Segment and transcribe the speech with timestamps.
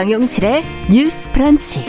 [0.00, 1.84] 정용실의 뉴스 프런치.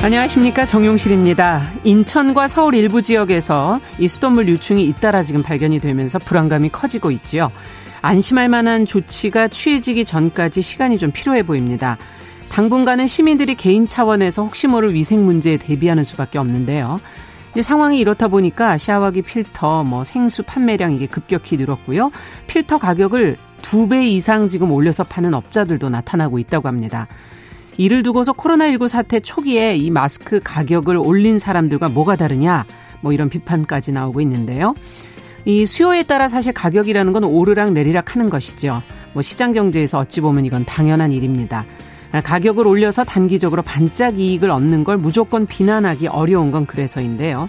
[0.00, 1.68] 안녕하십니까 정용실입니다.
[1.82, 7.50] 인천과 서울 일부 지역에서 이 수돗물 유충이 잇따라 지금 발견이 되면서 불안감이 커지고 있지요.
[8.00, 11.98] 안심할 만한 조치가 취해지기 전까지 시간이 좀 필요해 보입니다.
[12.50, 17.00] 당분간은 시민들이 개인 차원에서 혹시 모를 위생 문제에 대비하는 수밖에 없는데요.
[17.52, 22.10] 이제 상황이 이렇다 보니까 샤워기 필터, 뭐 생수 판매량 이게 급격히 늘었고요.
[22.46, 27.08] 필터 가격을 두 배 이상 지금 올려서 파는 업자들도 나타나고 있다고 합니다.
[27.76, 32.64] 이를 두고서 코로나19 사태 초기에 이 마스크 가격을 올린 사람들과 뭐가 다르냐,
[33.00, 34.74] 뭐 이런 비판까지 나오고 있는데요.
[35.44, 38.82] 이 수요에 따라 사실 가격이라는 건 오르락 내리락 하는 것이죠.
[39.14, 41.64] 뭐 시장 경제에서 어찌 보면 이건 당연한 일입니다.
[42.12, 47.48] 가격을 올려서 단기적으로 반짝 이익을 얻는 걸 무조건 비난하기 어려운 건 그래서인데요.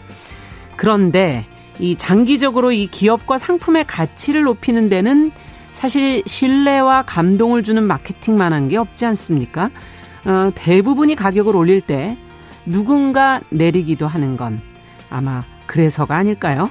[0.75, 1.45] 그런데
[1.79, 5.31] 이 장기적으로 이 기업과 상품의 가치를 높이는 데는
[5.71, 9.69] 사실 신뢰와 감동을 주는 마케팅만 한 게 없지 않습니까?
[10.25, 12.17] 어, 대부분이 가격을 올릴 때
[12.65, 14.59] 누군가 내리기도 하는 건
[15.09, 16.69] 아마 그래서가 아닐까요?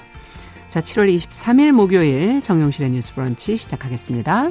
[0.68, 4.50] 자, 7월 23일 목요일 정용실의 뉴스 브런치 시작하겠습니다.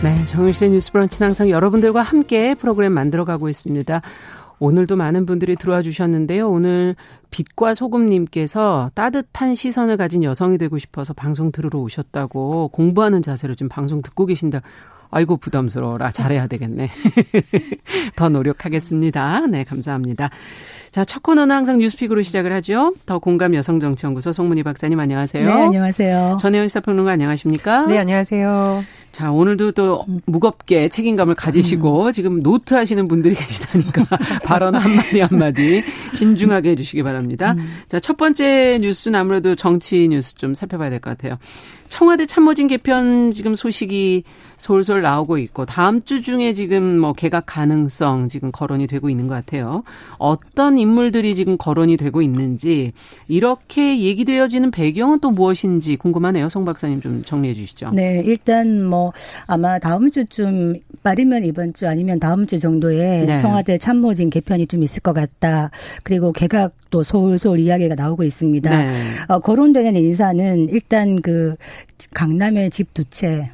[0.00, 4.00] 네, 정일실의 뉴스 브런치는 항상 여러분들과 함께 프로그램 만들어가고 있습니다.
[4.60, 6.48] 오늘도 많은 분들이 들어와 주셨는데요.
[6.48, 6.94] 오늘
[7.30, 14.00] 빛과 소금님께서 따뜻한 시선을 가진 여성이 되고 싶어서 방송 들으러 오셨다고 공부하는 자세로 지금 방송
[14.00, 14.60] 듣고 계신다.
[15.10, 16.10] 아이고 부담스러워라.
[16.10, 16.90] 잘해야 되겠네.
[18.16, 19.46] 더 노력하겠습니다.
[19.46, 20.30] 네, 감사합니다.
[20.90, 22.94] 자, 첫 코너는 항상 뉴스픽으로 시작을 하죠.
[23.06, 25.44] 더 공감 여성정치연구소 송문희 박사님 안녕하세요.
[25.44, 26.36] 네, 안녕하세요.
[26.40, 27.86] 전예현 시사평론가 안녕하십니까?
[27.86, 28.82] 네, 안녕하세요.
[29.12, 32.12] 자, 오늘도 또 무겁게 책임감을 가지시고 음.
[32.12, 34.04] 지금 노트 하시는 분들이 계시다니까
[34.44, 35.82] 발언 한마디 한마디
[36.14, 37.52] 신중하게 해주시기 바랍니다.
[37.52, 37.68] 음.
[37.88, 41.38] 자, 첫 번째 뉴스는 아무래도 정치 뉴스 좀 살펴봐야 될 것 같아요.
[41.88, 44.24] 청와대 참모진 개편 지금 소식이
[44.56, 49.34] 솔솔 나오고 있고 다음 주 중에 지금 뭐 개각 가능성 지금 거론이 되고 있는 것
[49.34, 49.84] 같아요.
[50.18, 52.92] 어떤 인물들이 지금 거론이 되고 있는지
[53.28, 56.48] 이렇게 얘기되어지는 배경은 또 무엇인지 궁금하네요.
[56.48, 57.90] 송 박사님 좀 정리해 주시죠.
[57.92, 59.12] 네, 일단 뭐
[59.46, 63.38] 아마 다음 주쯤 빠르면 이번 주 아니면 다음 주 정도에 네.
[63.38, 65.70] 청와대 참모진 개편이 좀 있을 것 같다.
[66.02, 68.70] 그리고 개각도 솔솔 이야기가 나오고 있습니다.
[68.70, 68.90] 네.
[69.28, 71.54] 어, 거론되는 인사는 일단 그
[72.14, 73.50] 강남의 집두 채.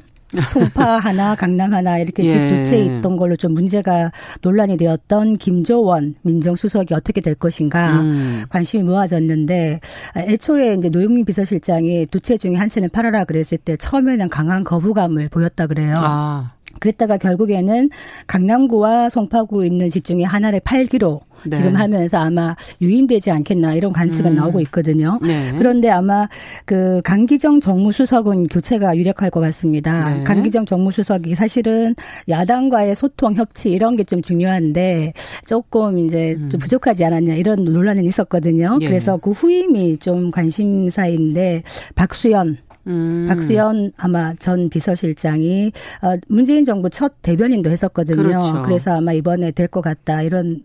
[0.49, 2.85] 송파 하나, 강남 하나 이렇게 집두채 예.
[2.97, 8.43] 있던 걸로 좀 문제가 논란이 되었던 김조원 민정수석이 어떻게 될 것인가 음.
[8.49, 9.79] 관심이 모아졌는데
[10.17, 15.29] 애초에 이제 노영민 비서실장이 두 채 중에 한 채는 팔아라 그랬을 때 처음에는 강한 거부감을
[15.29, 15.95] 보였다 그래요.
[15.99, 16.47] 아.
[16.79, 17.89] 그랬다가 결국에는
[18.27, 21.57] 강남구와 송파구 있는 집 중에 하나를 팔기로 네.
[21.57, 24.35] 지금 하면서 아마 유인되지 않겠나 이런 관측은 음.
[24.35, 25.19] 나오고 있거든요.
[25.21, 25.51] 네.
[25.57, 26.27] 그런데 아마
[26.63, 30.13] 그 강기정 정무수석은 교체가 유력할 것 같습니다.
[30.13, 30.23] 네.
[30.23, 31.93] 강기정 정무수석이 사실은
[32.29, 35.13] 야당과의 소통 협치 이런 게 좀 중요한데
[35.47, 36.47] 조금 이제 음.
[36.47, 38.77] 좀 부족하지 않았냐 이런 논란은 있었거든요.
[38.81, 38.85] 예.
[38.87, 41.63] 그래서 그 후임이 좀 관심사인데
[41.95, 42.57] 박수현
[42.87, 43.25] 음.
[43.27, 48.17] 박수현 아마 전 비서실장이 어, 문재인 정부 첫 대변인도 했었거든요.
[48.23, 48.61] 그렇죠.
[48.63, 50.61] 그래서 아마 이번에 될 것 같다 이런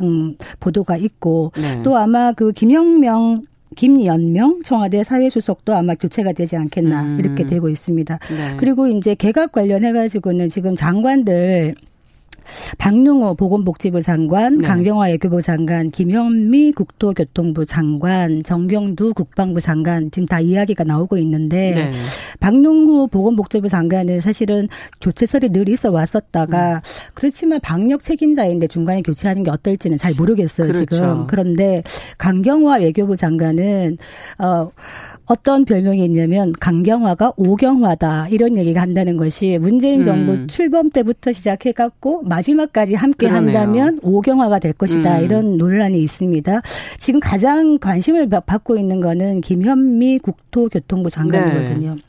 [0.00, 1.82] 음, 보도가 있고 네.
[1.82, 3.42] 또 아마 그 김영명
[3.76, 7.18] 김연명 청와대 사회수석도 아마 교체가 되지 않겠나 음.
[7.20, 8.18] 이렇게 되고 있습니다.
[8.18, 8.56] 네.
[8.56, 11.74] 그리고 이제 개각 관련해 가지고는 지금 장관들
[12.78, 14.66] 박능호 보건복지부 장관, 네.
[14.66, 21.92] 강경화 외교부 장관, 김현미 국토교통부 장관, 정경두 국방부 장관 지금 다 이야기가 나오고 있는데 네.
[22.40, 24.68] 박능호 보건복지부 장관은 사실은
[25.00, 26.80] 교체설이 늘 있어 왔었다가 음.
[27.14, 30.86] 그렇지만 방역 책임자인데 중간에 교체하는 게 어떨지는 잘 모르겠어요 그렇죠.
[30.94, 31.26] 지금.
[31.26, 31.82] 그런데
[32.18, 33.98] 강경화 외교부 장관은
[34.38, 34.68] 어
[35.28, 40.46] 어떤 별명이 있냐면 강경화가 오경화다 이런 얘기가 한다는 것이 문재인 정부 음.
[40.48, 43.58] 출범 때부터 시작해 갖고 마지막까지 함께 그러네요.
[43.58, 45.24] 한다면 오경화가 될 것이다 음.
[45.24, 46.62] 이런 논란이 있습니다.
[46.98, 51.94] 지금 가장 관심을 받고 있는 거는 김현미 국토교통부 장관이거든요.
[51.96, 52.07] 네.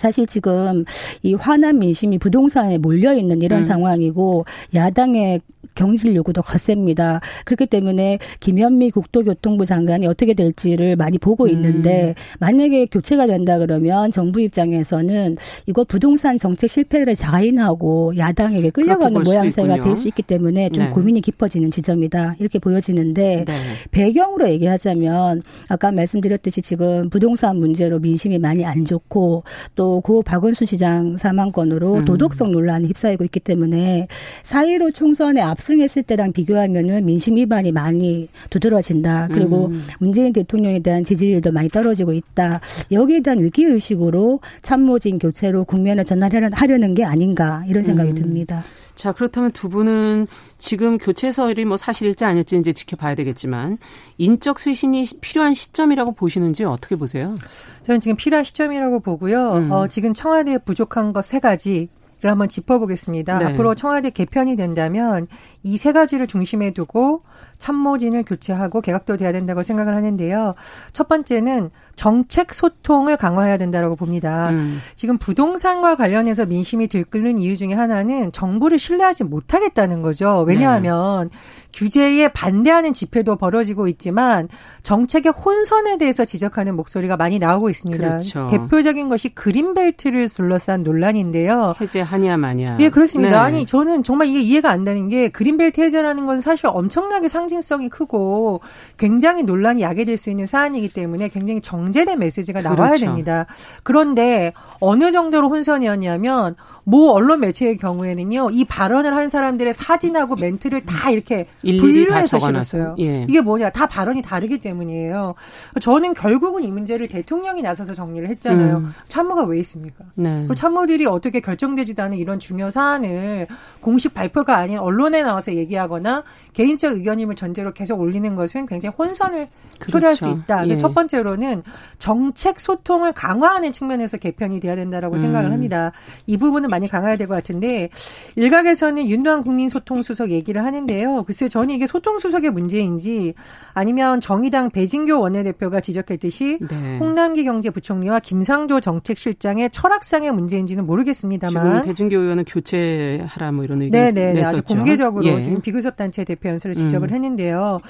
[0.00, 0.84] 사실 지금
[1.22, 3.64] 이 화난 민심이 부동산에 몰려 있는 이런 음.
[3.66, 5.40] 상황이고 야당의
[5.74, 7.20] 경질 요구도 거셉니다.
[7.44, 11.50] 그렇기 때문에 김현미 국토교통부 장관이 어떻게 될지를 많이 보고 음.
[11.50, 12.14] 있는데 음.
[12.40, 15.36] 만약에 교체가 된다 그러면 정부 입장에서는
[15.66, 20.90] 이거 부동산 정책 실패를 자인하고 야당에게 끌려가는 모양새가 될 수 있기 때문에 좀 네.
[20.90, 23.54] 고민이 깊어지는 지점이다 이렇게 보여지는데 네.
[23.90, 29.44] 배경으로 얘기하자면 아까 말씀드렸듯이 지금 부동산 문제로 민심이 많이 안 좋고
[29.74, 32.04] 또고 박원순 시장 사망권으로 음.
[32.04, 34.06] 도덕성 논란이 휩싸이고 있기 때문에
[34.44, 39.28] 4.15 총선에 압승했을 때랑 비교하면은 민심 위반이 많이 두드러진다.
[39.32, 39.84] 그리고 음.
[39.98, 42.60] 문재인 대통령에 대한 지지율도 많이 떨어지고 있다.
[42.92, 48.14] 여기에 대한 위기 의식으로 참모진 교체로 국면을 전환하려는 게 아닌가 이런 생각이 음.
[48.14, 48.64] 듭니다.
[48.94, 50.26] 자, 그렇다면 두 분은
[50.60, 53.78] 지금 교체설이 뭐 사실일지 아닐지 이제 지켜봐야 되겠지만
[54.18, 57.34] 인적 쇄신이 필요한 시점이라고 보시는지 어떻게 보세요?
[57.82, 59.52] 저는 지금 필요한 시점이라고 보고요.
[59.54, 59.72] 음.
[59.72, 61.88] 어, 지금 청와대에 부족한 것 세 가지
[62.22, 63.38] 를 한번 짚어보겠습니다.
[63.38, 63.44] 네.
[63.46, 65.26] 앞으로 청와대 개편이 된다면
[65.62, 67.22] 이 세 가지를 중심에 두고
[67.60, 70.54] 참모진을 교체하고 개각도 돼야 된다고 생각을 하는데요.
[70.92, 74.48] 첫 번째는 정책 소통을 강화해야 된다라고 봅니다.
[74.50, 74.80] 음.
[74.94, 80.42] 지금 부동산과 관련해서 민심이 들끓는 이유 중에 하나는 정부를 신뢰하지 못하겠다는 거죠.
[80.48, 81.36] 왜냐하면 네.
[81.74, 84.48] 규제에 반대하는 집회도 벌어지고 있지만
[84.82, 88.08] 정책의 혼선에 대해서 지적하는 목소리가 많이 나오고 있습니다.
[88.08, 88.46] 그렇죠.
[88.50, 91.74] 대표적인 것이 그린벨트를 둘러싼 논란인데요.
[91.78, 92.78] 해제하냐 마냐.
[92.80, 93.36] 예, 그렇습니다.
[93.36, 93.36] 네.
[93.36, 97.90] 아니 저는 정말 이게 이해가 안 되는 게 그린벨트 해제라는 것은 사실 엄청나게 상 징성이
[97.90, 98.60] 크고
[98.96, 103.04] 굉장히 논란이 야기될 수 있는 사안이기 때문에 굉장히 정제된 메시지가 나와야 그렇죠.
[103.04, 103.46] 됩니다.
[103.82, 111.10] 그런데 어느 정도로 혼선이었냐면 모 언론 매체의 경우에는요, 이 발언을 한 사람들의 사진하고 멘트를 다
[111.10, 112.96] 이렇게 분류해서 실었어요.
[113.00, 113.26] 예.
[113.28, 115.34] 이게 뭐냐, 다 발언이 다르기 때문이에요.
[115.80, 118.78] 저는 결국은 이 문제를 대통령이 나서서 정리를 했잖아요.
[118.78, 118.94] 음.
[119.08, 120.04] 참모가 왜 있습니까?
[120.14, 120.48] 네.
[120.54, 123.48] 참모들이 어떻게 결정되지도 않은 이런 중요 사안을
[123.80, 129.48] 공식 발표가 아닌 언론에 나와서 얘기하거나 개인적 의견임을 전제로 계속 올리는 것은 굉장히 혼선을
[129.78, 129.90] 그렇죠.
[129.90, 130.68] 초래할 수 있다.
[130.68, 130.76] 예.
[130.78, 131.62] 첫 번째로는
[131.98, 135.18] 정책 소통을 강화하는 측면에서 개편이 돼야 된다라고 음.
[135.18, 135.92] 생각을 합니다.
[136.26, 137.88] 이 부분은 많이 강화해야 될 것 같은데
[138.36, 141.22] 일각에서는 윤도한 국민 소통 수석 얘기를 하는데요.
[141.22, 143.34] 글쎄 저는 이게 소통 수석의 문제인지
[143.72, 146.98] 아니면 정의당 배진교 원내대표가 지적했듯이 네.
[146.98, 154.32] 홍남기 경제부총리와 김상조 정책실장의 철학상의 문제인지는 모르겠습니다만 지금 배진교 의원은 교체하라 뭐 이런 의견 네네
[154.34, 154.56] 냈었죠.
[154.58, 155.40] 아주 공개적으로 예.
[155.40, 157.14] 지금 비교섭 단체 대표 연설을 지적을 음.
[157.14, 157.80] 했는데 요.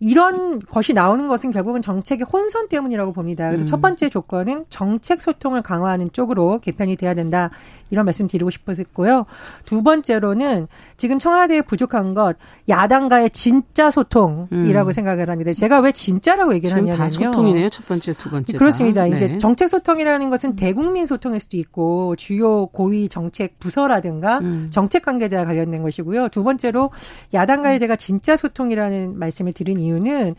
[0.00, 3.46] 이런 것이 나오는 것은 결국은 정책의 혼선 때문이라고 봅니다.
[3.48, 3.66] 그래서 음.
[3.66, 7.50] 첫 번째 조건은 정책 소통을 강화하는 쪽으로 개편이 돼야 된다.
[7.90, 9.26] 이런 말씀 드리고 싶었고요.
[9.66, 12.36] 두 번째로는 지금 청와대에 부족한 것
[12.68, 14.92] 야당과의 진짜 소통이라고 음.
[14.92, 15.52] 생각을 합니다.
[15.52, 16.96] 제가 왜 진짜라고 얘기를 하냐면요.
[16.96, 17.68] 다 소통이네요.
[17.68, 18.56] 첫 번째, 두 번째.
[18.56, 19.02] 그렇습니다.
[19.02, 19.06] 다.
[19.06, 19.38] 이제 네.
[19.38, 24.68] 정책 소통이라는 것은 대국민 소통일 수도 있고 주요 고위 정책 부서라든가 음.
[24.70, 26.28] 정책 관계자와 관련된 것이고요.
[26.28, 26.90] 두 번째로
[27.34, 30.34] 야당과의 제가 진짜 소통이라는 말씀을 드린 이유 는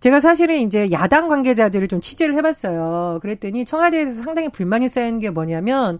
[0.00, 3.18] 제가 사실은 이제 야당 관계자들을 좀 취재를 해봤어요.
[3.22, 5.98] 그랬더니 청와대에서 상당히 불만이 쌓이는 게 뭐냐면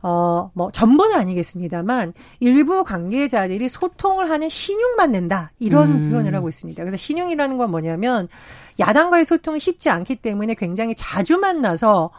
[0.00, 5.50] 어, 뭐, 전부는 아니겠습니다만, 일부 관계자들이 소통을 하는 신용만 낸다.
[5.58, 6.10] 이런 음.
[6.10, 6.80] 표현을 하고 있습니다.
[6.82, 8.28] 그래서 신용이라는 건 뭐냐면,
[8.78, 12.10] 야당과의 소통이 쉽지 않기 때문에 굉장히 자주 만나서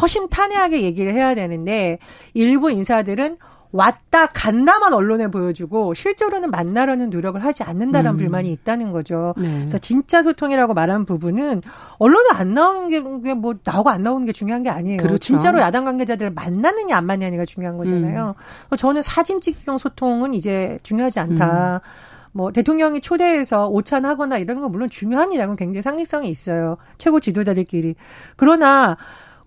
[0.00, 1.98] 허심탄회하게 얘기를 해야 되는데,
[2.32, 3.36] 일부 인사들은
[3.72, 8.16] 왔다 간다만 언론에 보여주고 실제로는 만나려는 노력을 하지 않는다는 음.
[8.16, 9.34] 불만이 있다는 거죠.
[9.36, 9.58] 네.
[9.58, 11.62] 그래서 진짜 소통이라고 말한 부분은
[11.98, 13.00] 언론에 안 나오는 게
[13.36, 14.98] 뭐 나오고 안 나오는 게 중요한 게 아니에요.
[14.98, 15.18] 그렇죠.
[15.18, 18.34] 진짜로 야당 관계자들을 만나느냐 안 만나느냐가 중요한 거잖아요.
[18.72, 18.76] 음.
[18.76, 21.80] 저는 사진 찍기용 소통은 이제 중요하지 않다.
[21.84, 22.26] 음.
[22.32, 25.44] 뭐 대통령이 초대해서 오찬하거나 이런 건 물론 중요합니다.
[25.44, 26.76] 그건 굉장히 상식성이 있어요.
[26.98, 27.94] 최고 지도자들끼리.
[28.36, 28.96] 그러나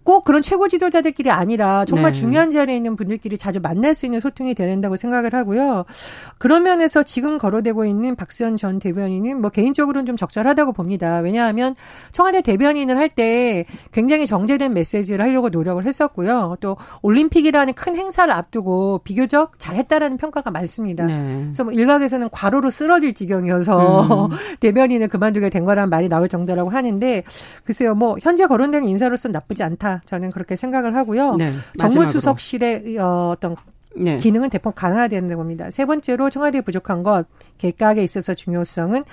[0.03, 2.19] 꼭 그런 최고 지도자들끼리 아니라 정말 네.
[2.19, 5.85] 중요한 자리에 있는 분들끼리 자주 만날 수 있는 소통이 되야 된다고 생각을 하고요.
[6.37, 11.19] 그런 면에서 지금 거론되고 있는 박수현 전 대변인은 뭐 개인적으로는 좀 적절하다고 봅니다.
[11.19, 11.75] 왜냐하면
[12.11, 16.57] 청와대 대변인을 할 때 굉장히 정제된 메시지를 하려고 노력을 했었고요.
[16.59, 21.05] 또 올림픽이라는 큰 행사를 앞두고 비교적 잘했다라는 평가가 많습니다.
[21.05, 21.41] 네.
[21.45, 24.29] 그래서 뭐 일각에서는 과로로 쓰러질 지경이어서 음.
[24.61, 27.23] 대변인을 그만두게 된 거라는 말이 나올 정도라고 하는데
[27.63, 27.95] 글쎄요.
[27.95, 29.88] 뭐 현재 거론되는 인사로서는 나쁘지 않다.
[30.05, 31.35] 저는 그렇게 생각을 하고요.
[31.35, 33.55] 네, 정무수석실의 어, 어떤
[33.95, 34.17] 네.
[34.17, 35.71] 기능은 대폭 강화해야 되는 겁니다.
[35.71, 37.25] 세 번째로 청와대에 부족한 것
[37.57, 39.03] 개각에 있어서 중요성은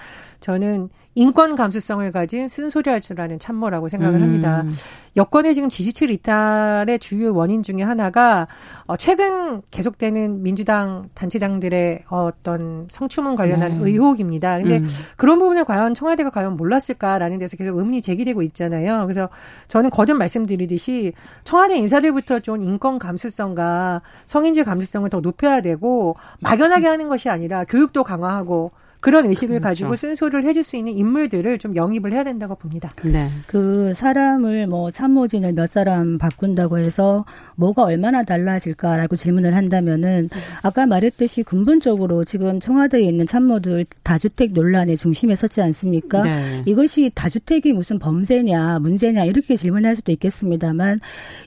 [0.40, 4.61] 저는 인권 감수성을 가진 쓴소리할 줄 아는 참모라고 생각을 합니다.
[4.61, 4.70] 음.
[5.16, 8.46] 여권의 지금 지지율 이탈의 주요 원인 중에 하나가
[8.85, 13.90] 어 최근 계속되는 민주당 단체장들의 어떤 성추문 관련한 네.
[13.90, 14.58] 의혹입니다.
[14.58, 14.87] 근데 음.
[15.16, 19.06] 그런 부분을 과연 청와대가 과연 몰랐을까라는 데서 계속 의문이 제기되고 있잖아요.
[19.06, 19.30] 그래서
[19.68, 27.08] 저는 거듭 말씀드리듯이 청와대 인사들부터 좀 인권 감수성과 성인지 감수성을 더 높여야 되고 막연하게 하는
[27.08, 28.73] 것이 아니라 교육도 강화하고
[29.06, 29.62] 그런 의식을 그렇죠.
[29.62, 32.92] 가지고 쓴소리를 해줄 수 있는 인물들을 좀 영입을 해야 된다고 봅니다.
[33.04, 33.28] 네.
[33.46, 40.28] 그 사람을 뭐 참모진을 몇 사람 바꾼다고 해서 뭐가 얼마나 달라질까라고 질문을 한다면은
[40.60, 46.25] 아까 말했듯이 근본적으로 지금 청와대에 있는 참모들 다주택 논란의 중심에 섰지 않습니까?
[46.25, 46.64] 네.
[46.66, 50.98] 이것이 다주택이 무슨 범죄냐 문제냐 이렇게 질문할 수도 있겠습니다만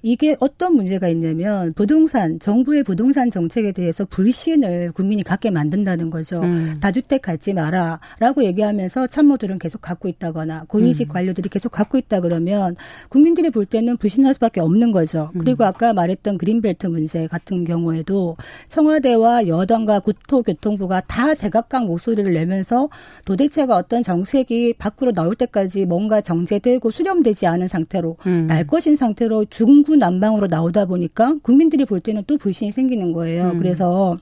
[0.02, 6.40] 이게 어떤 문제가 있냐면 부동산 정부의 부동산 정책에 대해서 불신을 국민이 갖게 만든다는 거죠.
[6.40, 6.78] 음.
[6.80, 11.14] 다주택 갈 갖지 마라라고 얘기하면서 참모들은 계속 갖고 있다거나 고위직 음.
[11.14, 12.76] 관료들이 계속 갖고 있다 그러면
[13.10, 15.32] 국민들이 볼 때는 불신할 수밖에 없는 거죠.
[15.36, 15.40] 음.
[15.40, 18.38] 그리고 아까 말했던 그린벨트 문제 같은 경우에도
[18.70, 22.90] 청와대와 여당과 국토교통부가 다 제각각 목소리를 내면서
[23.26, 28.48] 도대체가 어떤 정책이 밖으로 나올 때까지 뭔가 정제되고 수렴되지 않은 상태로 음.
[28.48, 33.52] 날 것인 상태로 중구난방으로 나오다 보니까 국민들이 볼 때는 또 불신이 생기는 거예요.
[33.52, 33.58] 음.
[33.58, 34.18] 그래서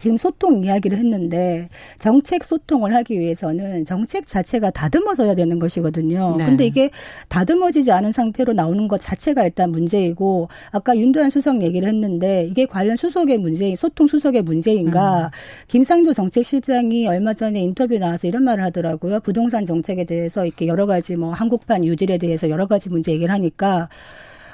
[0.00, 6.36] 지금 소통 이야기를 했는데 정책 소통을 하기 위해서는 정책 자체가 다듬어져야 되는 것이거든요.
[6.38, 6.44] 네.
[6.46, 6.90] 근데 이게
[7.28, 12.96] 다듬어지지 않은 상태로 나오는 것 자체가 일단 문제이고 아까 윤도현 수석 얘기를 했는데 이게 관련
[12.96, 15.26] 수석의 문제, 소통 수석의 문제인가?
[15.26, 15.30] 음.
[15.68, 19.20] 김상조 정책실장이 얼마 전에 인터뷰 나와서 이런 말을 하더라고요.
[19.20, 23.90] 부동산 정책에 대해서 이렇게 여러 가지 뭐 한국판 유질에 대해서 여러 가지 문제 얘기를 하니까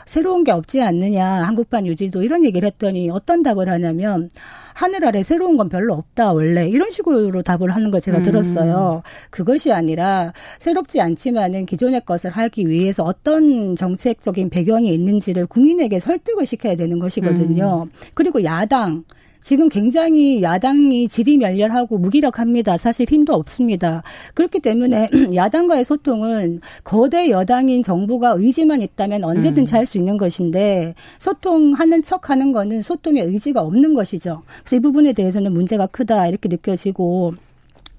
[0.06, 4.30] 새로운 게 없지 않느냐 한국판 유지도 이런 얘기를 했더니 어떤 답을 하냐면
[4.72, 8.22] 하늘 아래 새로운 건 별로 없다 원래 이런 식으로 답을 하는 걸 제가 음.
[8.22, 9.02] 들었어요.
[9.30, 16.76] 그것이 아니라 새롭지 않지만은 기존의 것을 하기 위해서 어떤 정책적인 배경이 있는지를 국민에게 설득을 시켜야
[16.76, 17.84] 되는 것이거든요.
[17.84, 17.90] 음.
[18.14, 19.04] 그리고 야당
[19.46, 22.76] 지금 굉장히 야당이 질이 멸렬하고 무기력합니다.
[22.78, 24.02] 사실 힘도 없습니다.
[24.34, 29.76] 그렇기 때문에 야당과의 소통은 거대 여당인 정부가 의지만 있다면 언제든지 음.
[29.76, 34.42] 할수 있는 것인데 소통하는 척 하는 거는 소통의 의지가 없는 것이죠.
[34.64, 37.34] 그래서 이 부분에 대해서는 문제가 크다 이렇게 느껴지고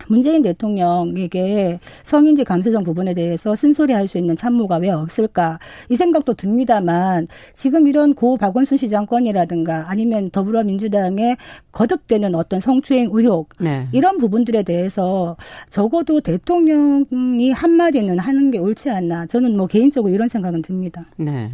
[0.07, 5.59] 문재인 대통령에게 성인지 감수성 부분에 대해서 쓴소리할 수 있는 참모가 왜 없을까
[5.89, 11.37] 이 생각도 듭니다만 지금 이런 고 박원순 시장 건이라든가 아니면 더불어민주당의
[11.71, 13.87] 거듭되는 어떤 성추행 의혹 네.
[13.91, 15.37] 이런 부분들에 대해서
[15.69, 21.05] 적어도 대통령이 한마디는 하는 게 옳지 않나 저는 뭐 개인적으로 이런 생각은 듭니다.
[21.17, 21.51] 네.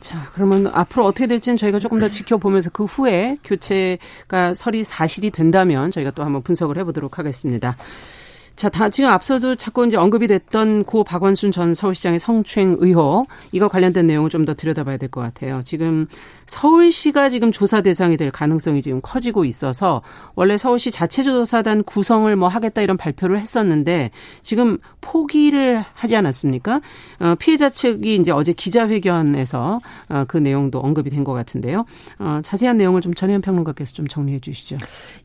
[0.00, 5.90] 자, 그러면 앞으로 어떻게 될지는 저희가 조금 더 지켜보면서 그 후에 교체가 설이 사실이 된다면
[5.90, 7.76] 저희가 또 한번 분석을 해보도록 하겠습니다.
[8.58, 13.68] 자, 다 지금 앞서도 자꾸 이제 언급이 됐던 고 박원순 전 서울시장의 성추행 의혹 이거
[13.68, 15.62] 관련된 내용을 좀 더 들여다봐야 될 것 같아요.
[15.64, 16.06] 지금
[16.46, 20.02] 서울시가 지금 조사 대상이 될 가능성이 지금 커지고 있어서
[20.34, 24.10] 원래 서울시 자체 조사단 구성을 뭐 하겠다 이런 발표를 했었는데
[24.42, 26.80] 지금 포기를 하지 않았습니까?
[27.20, 31.84] 어, 피해자 측이 이제 어제 기자회견에서 어, 그 내용도 언급이 된 것 같은데요.
[32.18, 34.76] 어, 자세한 내용을 좀 전혜연 평론가께서 좀 정리해 주시죠.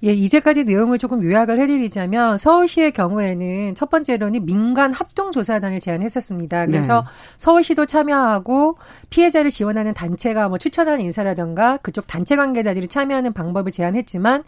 [0.04, 6.66] 예, 이제까지 내용을 조금 요약을 해드리자면 서울시의 경우에 는 첫 번째로는 민간 합동조사단을 제안했었습니다.
[6.68, 7.08] 그래서 네.
[7.38, 8.78] 서울시도 참여하고
[9.10, 14.44] 피해자를 지원하는 단체가 뭐 추천한 인사라든가 그쪽 단체 관계자들이 참여하는 방법을 제안했지만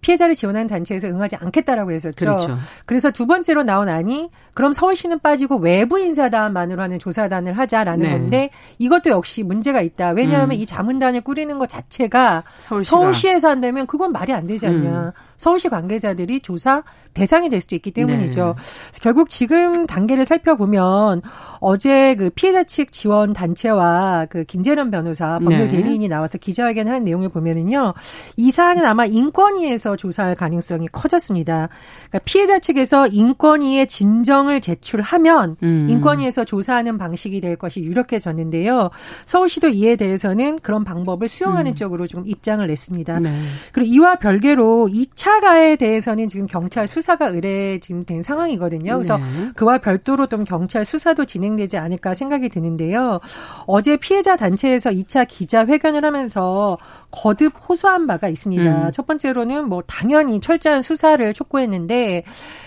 [0.00, 2.14] 피해자를 지원하는 단체에서 응하지 않겠다라고 했었죠.
[2.16, 2.58] 그렇죠.
[2.84, 8.10] 그래서 두 번째로 나온 안이 그럼 서울시는 빠지고 외부 인사단만으로 하는 조사단을 하자라는 네.
[8.10, 10.10] 건데 이것도 역시 문제가 있다.
[10.10, 10.60] 왜냐하면 음.
[10.60, 12.96] 이 자문단을 꾸리는 것 자체가 서울시가.
[12.96, 15.06] 서울시에서 한다면 그건 말이 안 되지 않냐.
[15.06, 15.12] 음.
[15.36, 16.82] 서울시 관계자들이 조사
[17.16, 18.54] 대상이 될 수도 있기 때문이죠.
[18.56, 19.00] 네.
[19.00, 21.22] 결국 지금 단계를 살펴보면
[21.60, 25.68] 어제 그 피해자 측 지원 단체와 그 김재련 변호사 법률 네.
[25.68, 27.94] 대리인이 나와서 기자회견 하는 내용을 보면은요.
[28.36, 31.70] 이 사안은 아마 인권위에서 조사할 가능성이 커졌습니다.
[32.10, 35.86] 그러니까 피해자 측에서 인권위에 진정을 제출하면 음.
[35.88, 38.90] 인권위에서 조사하는 방식이 될 것이 유력해졌는데요.
[39.24, 41.76] 서울시도 이에 대해서는 그런 방법을 수용하는 음.
[41.76, 43.20] 쪽으로 좀 입장을 냈습니다.
[43.20, 43.34] 네.
[43.72, 48.94] 그리고 이와 별개로 2차 가해에 대해서는 지금 경찰 수사 수사가 의뢰 지금 된 상황이거든요.
[48.94, 49.24] 그래서 네.
[49.54, 53.20] 그와 별도로 좀 경찰 수사도 진행되지 않을까 생각이 드는데요.
[53.66, 56.76] 어제 피해자 단체에서 2차 기자회견을 하면서
[57.10, 58.86] 거듭 호소한 바가 있습니다.
[58.86, 58.92] 음.
[58.92, 62.24] 첫 번째로는 뭐 당연히 철저한 수사를 촉구했는데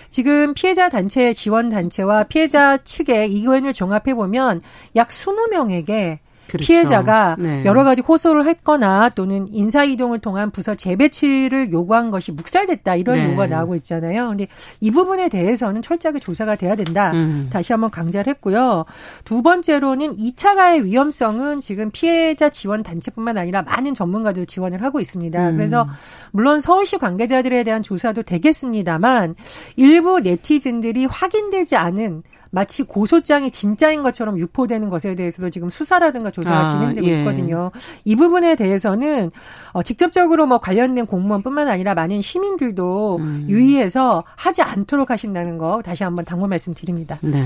[0.09, 4.61] 지금 피해자 단체 지원 단체와 피해자 측의 의견을 종합해 보면
[4.95, 6.67] 약 20명에게 그렇죠.
[6.67, 7.63] 피해자가 네.
[7.65, 13.25] 여러 가지 호소를 했거나 또는 인사 이동을 통한 부서 재배치를 요구한 것이 묵살됐다 이런 네.
[13.25, 14.29] 요구가 나오고 있잖아요.
[14.29, 14.47] 근데
[14.81, 17.11] 이 부분에 대해서는 철저하게 조사가 돼야 된다.
[17.11, 17.49] 음.
[17.51, 18.85] 다시 한번 강조를 했고요.
[19.23, 25.49] 두 번째로는 2차 가해 위험성은 지금 피해자 지원 단체뿐만 아니라 많은 전문가들 지원을 하고 있습니다.
[25.49, 25.55] 음.
[25.55, 25.87] 그래서
[26.31, 29.35] 물론 서울시 관계자들에 대한 조사도 되겠습니다만
[29.75, 36.67] 일부 네티즌들이 확인되지 않은 마치 고소장이 진짜인 것처럼 유포되는 것에 대해서도 지금 수사라든가 조사가 아,
[36.67, 37.19] 진행되고 예.
[37.19, 37.71] 있거든요.
[38.05, 39.31] 이 부분에 대해서는
[39.71, 43.45] 어, 직접적으로 뭐 관련된 공무원뿐만 아니라 많은 시민들도 음.
[43.49, 47.19] 유의해서 하지 않도록 하신다는 거 다시 한번 당부 말씀드립니다.
[47.21, 47.43] 네.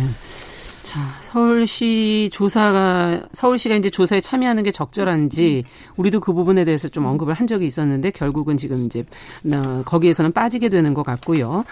[0.84, 5.64] 자, 서울시 조사가 서울시가 이제 조사에 참여하는 게 적절한지
[5.96, 9.06] 우리도 그 부분에 대해서 좀 언급을 한 적이 있었는데 결국은 지금 이제
[9.52, 11.64] 어, 거기에서는 빠지게 되는 것 같고요.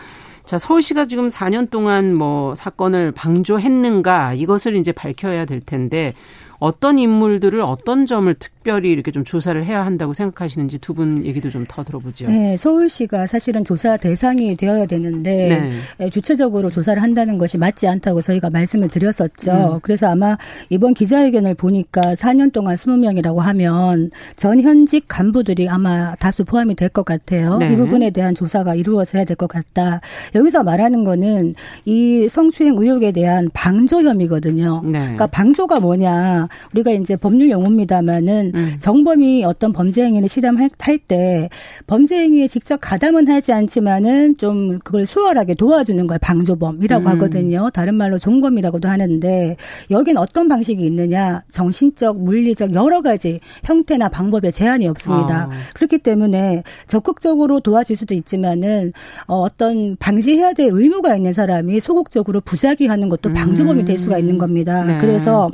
[0.46, 6.14] 자, 서울시가 지금 4년 동안 뭐 사건을 방조했는가 이것을 이제 밝혀야 될 텐데
[6.62, 11.66] 어떤 인물들을 어떤 점을 특별히 이렇게 좀 조사를 해야 한다고 생각하시는지 두 분 얘기도 좀
[11.68, 12.28] 더 들어보죠.
[12.28, 15.72] 네, 서울시가 사실은 조사 대상이 되어야 되는데 네.
[16.06, 19.76] 예, 주체적으로 조사를 한다는 것이 맞지 않다고 저희가 말씀을 드렸었죠.
[19.76, 19.80] 음.
[19.82, 20.38] 그래서 아마
[20.70, 27.06] 이번 기자회견을 보니까 4년 동안 20명이라고 하면 전 현직 간부들이 아마 다수 포함이 될 것
[27.06, 27.58] 같아요.
[27.58, 27.72] 네.
[27.74, 30.02] 이 부분에 대한 조사가 이루어져야 될 것 같다.
[30.36, 34.82] 여기서 말하는 거는 이 성추행 의혹에 대한 방조 혐의거든요.
[34.84, 35.00] 네.
[35.00, 36.48] 그러니까 방조가 뭐냐?
[36.74, 38.76] 우리가 이제 법률 용어입니다만은 음.
[38.80, 40.70] 정범이 어떤 범죄 행위를 실험할
[41.08, 41.50] 때
[41.88, 47.08] 범죄 행위에 직접 가담은 하지 않지만은 좀 그걸 수월하게 도와주는 걸 방조범이라고 음.
[47.08, 47.70] 하거든요.
[47.74, 49.56] 다른 말로 종범이라고도 하는데
[49.90, 51.44] 여긴 어떤 방식이 있느냐?
[51.52, 55.44] 정신적, 물리적 여러 가지 형태나 방법에 제한이 없습니다.
[55.44, 55.50] 아.
[55.76, 58.92] 그렇기 때문에 적극적으로 도와줄 수도 있지만은
[59.28, 64.84] 어, 어떤 방지해야 될 의무가 있는 사람이 소극적으로 부작위하는 것도 방조범이 될 수가 있는 겁니다.
[64.86, 64.98] 네.
[65.00, 65.50] 그래서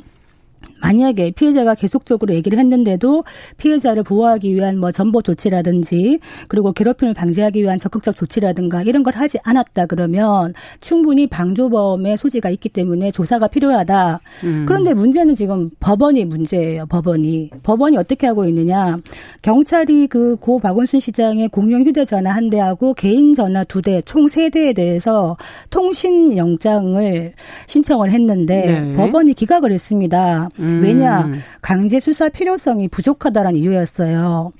[0.81, 3.23] 만약에 피해자가 계속적으로 얘기를 했는데도
[3.57, 9.37] 피해자를 보호하기 위한 뭐 전보 조치라든지 그리고 괴롭힘을 방지하기 위한 적극적 조치라든가 이런 걸 하지
[9.43, 14.19] 않았다 그러면 충분히 방조범의 소지가 있기 때문에 조사가 필요하다.
[14.43, 14.65] 음.
[14.67, 16.85] 그런데 문제는 지금 법원이 문제예요.
[16.87, 18.97] 법원이 법원이 어떻게 하고 있느냐?
[19.41, 24.49] 경찰이 그 고 박원순 시장의 공용 휴대전화 한 대하고 개인 전화 두 대, 총 세
[24.49, 25.37] 대에 대해서
[25.69, 27.33] 통신 영장을
[27.67, 28.95] 신청을 했는데 네.
[28.95, 30.49] 법원이 기각을 했습니다.
[30.59, 30.66] 음.
[30.67, 30.81] 음.
[30.83, 34.51] 왜냐 강제 수사 필요성이 부족하다라는 이유였어요.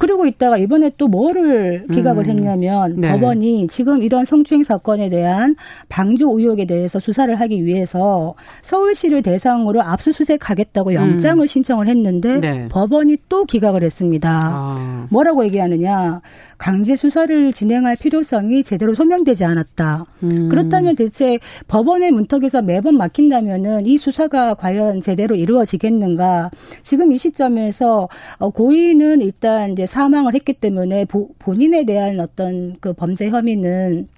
[0.00, 2.30] 그리고 있다가 이번에 또 뭐를 기각을 음.
[2.30, 3.12] 했냐면 네.
[3.12, 5.56] 법원이 지금 이런 성추행 사건에 대한
[5.90, 11.46] 방조 의혹에 대해서 수사를 하기 위해서 서울시를 대상으로 압수수색하겠다고 영장을 음.
[11.46, 12.68] 신청을 했는데 네.
[12.70, 14.30] 법원이 또 기각을 했습니다.
[14.32, 15.06] 아.
[15.10, 16.22] 뭐라고 얘기하느냐?
[16.60, 20.04] 강제 수사를 진행할 필요성이 제대로 소명되지 않았다.
[20.24, 20.48] 음.
[20.50, 26.50] 그렇다면 대체 법원의 문턱에서 매번 막힌다면은 이 수사가 과연 제대로 이루어지겠는가?
[26.82, 31.06] 지금 이 시점에서 어, 고의는 일단 이제 사망을 했기 때문에
[31.38, 34.08] 본인에 대한 어떤 그 범죄 혐의는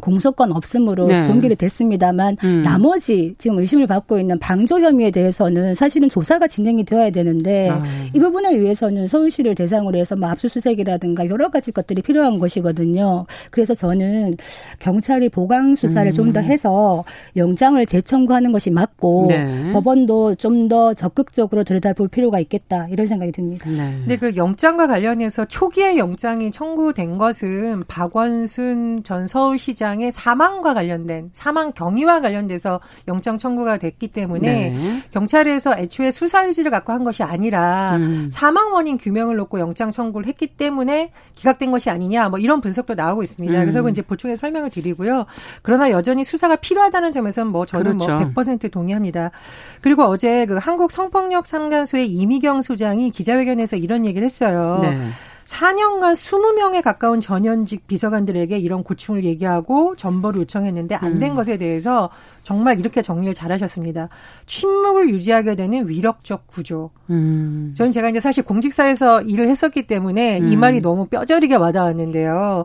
[0.00, 1.26] 공소권 없음으로 네.
[1.26, 2.62] 종결이 됐습니다만 음.
[2.62, 7.82] 나머지 지금 의심을 받고 있는 방조 혐의에 대해서는 사실은 조사가 진행이 되어야 되는데 아.
[8.12, 13.24] 이 부분을 위해서는 서울시를 대상으로 해서 뭐 압수수색이라든가 여러 가지 것들이 필요한 것이거든요.
[13.50, 14.36] 그래서 저는
[14.78, 16.12] 경찰이 보강 수사를 음.
[16.12, 17.04] 좀더 해서
[17.36, 19.72] 영장을 재청구하는 것이 맞고 네.
[19.72, 23.68] 법원도 좀 더 적극적으로 들여다볼 필요가 있겠다 이런 생각이 듭니다.
[23.70, 23.94] 네.
[24.00, 31.72] 근데 그 영장과 관련해서 초기에 영장이 청구된 것은 박원순 전 서울시장 시장의 사망과 관련된 사망
[31.72, 35.02] 경위와 관련돼서 영장 청구가 됐기 때문에 네.
[35.12, 38.28] 경찰에서 애초에 수사 의지를 갖고 한 것이 아니라 음.
[38.30, 43.22] 사망 원인 규명을 놓고 영장 청구를 했기 때문에 기각된 것이 아니냐 뭐 이런 분석도 나오고
[43.22, 43.60] 있습니다.
[43.60, 43.66] 음.
[43.66, 45.26] 그래서 이제 보충해 설명을 드리고요.
[45.62, 48.32] 그러나 여전히 수사가 필요하다는 점에서는 뭐 저는 뭐 그렇죠.
[48.34, 49.30] 뭐100% 동의합니다.
[49.80, 54.80] 그리고 어제 그 한국 성폭력 상담소의 이미경 소장이 기자회견에서 이런 얘기를 했어요.
[54.82, 55.08] 네.
[55.46, 61.36] 4년간 20명에 가까운 전현직 비서관들에게 이런 고충을 얘기하고 전보를 요청했는데 안된 음.
[61.36, 62.10] 것에 대해서
[62.42, 64.08] 정말 이렇게 정리를 잘하셨습니다.
[64.46, 66.90] 침묵을 유지하게 되는 위력적 구조.
[67.10, 67.72] 음.
[67.76, 70.48] 저는 제가 이제 사실 공직사에서 일을 했었기 때문에 음.
[70.48, 72.64] 이 말이 너무 뼈저리게 와닿았는데요.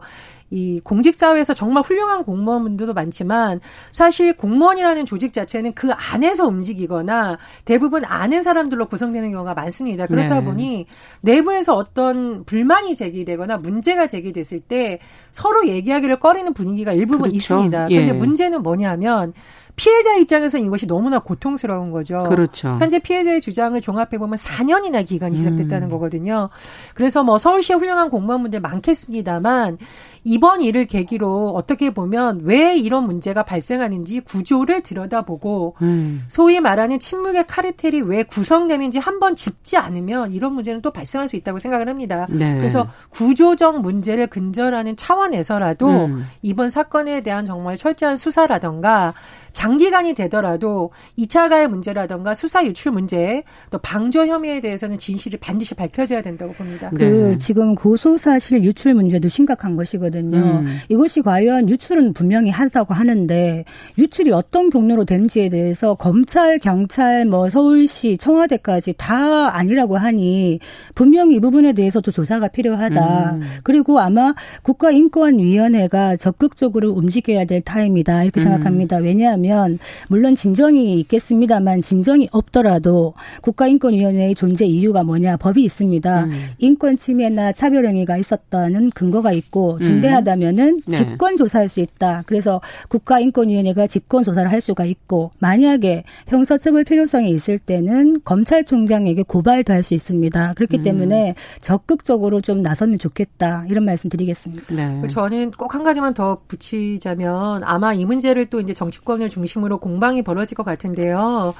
[0.52, 3.62] 이 공직 사회에서 정말 훌륭한 공무원분들도 많지만
[3.92, 10.08] 사실 공무원이라는 조직 자체는 그 안에서 움직이거나 대부분 아는 사람들로 구성되는 경우가 많습니다.
[10.08, 10.46] 그렇다 네.
[10.46, 10.86] 보니
[11.22, 15.00] 내부에서 어떤 불만이 제기되거나 문제가 제기됐을 때
[15.32, 17.38] 서로 얘기하기를 꺼리는 분위기가 일부분 그렇죠.
[17.38, 17.88] 있습니다.
[17.88, 18.14] 그런데 예.
[18.14, 19.34] 문제는 뭐냐면
[19.76, 22.24] 피해자 입장에서 이것이 너무나 고통스러운 거죠.
[22.30, 22.78] 그렇죠.
[22.80, 25.92] 현재 피해자의 주장을 종합해 보면 4년이나 기간이 시작됐다는 음.
[25.92, 26.50] 거거든요.
[26.94, 29.78] 그래서 뭐 서울시의 훌륭한 공무원분들 많겠습니다만
[30.24, 36.24] 이번 일을 계기로 어떻게 보면 왜 이런 문제가 발생하는지 구조를 들여다보고 음.
[36.28, 41.58] 소위 말하는 침묵의 카르텔이 왜 구성되는지 한번 짚지 않으면 이런 문제는 또 발생할 수 있다고
[41.58, 42.28] 생각을 합니다.
[42.30, 42.56] 네.
[42.58, 46.26] 그래서 구조적 문제를 근절하는 차원에서라도 음.
[46.44, 49.14] 이번 사건에 대한 정말 철저한 수사라던가
[49.54, 56.22] 장기간이 되더라도 2차 가해 문제라던가 수사 유출 문제 또 방조 혐의에 대해서는 진실이 반드시 밝혀져야
[56.22, 56.90] 된다고 봅니다.
[56.96, 57.38] 그 네.
[57.38, 60.38] 지금 고소 사실 유출 문제도 심각한 것이거든요.
[60.38, 60.66] 음.
[60.90, 63.66] 이것이 과연 유출은 분명히 하다고 하는데
[63.98, 70.60] 유출이 어떤 경로로 된지에 대해서 검찰, 경찰, 뭐 서울시, 청와대까지 다 아니라고 하니
[70.96, 73.32] 분명히 이 부분에 대해서도 조사가 필요하다.
[73.34, 73.42] 음.
[73.64, 74.34] 그리고 아마
[74.64, 78.44] 국가인권위원회가 적극적으로 움직여야 될 타임이다 이렇게 음.
[78.44, 78.98] 생각합니다.
[78.98, 86.24] 왜냐하면 하면 물론 진정이 있겠습니다만 진정이 없더라도 국가인권위원회의 존재 이유가 뭐냐 법이 있습니다.
[86.26, 86.32] 음.
[86.60, 89.82] 인권 침해나 차별 행위가 있었다는 근거가 있고 음.
[89.82, 90.98] 중대하다면은 네.
[90.98, 92.24] 직권 조사할 수 있다.
[92.26, 99.82] 그래서 국가인권위원회가 직권 조사를 할 수가 있고 만약에 형사처벌 필요성이 있을 때는 검찰총장에게 고발도 할
[99.82, 100.54] 수 있습니다.
[100.54, 100.84] 그렇기 음.
[100.84, 104.76] 때문에 적극적으로 좀 나서면 좋겠다 이런 말씀드리겠습니다.
[104.76, 105.08] 네.
[105.08, 110.56] 저는 꼭 한 가지만 더 붙이자면 아마 이 문제를 또 이제 정치권을 중심으로 공방이 벌어질
[110.56, 111.56] 것 같은데요.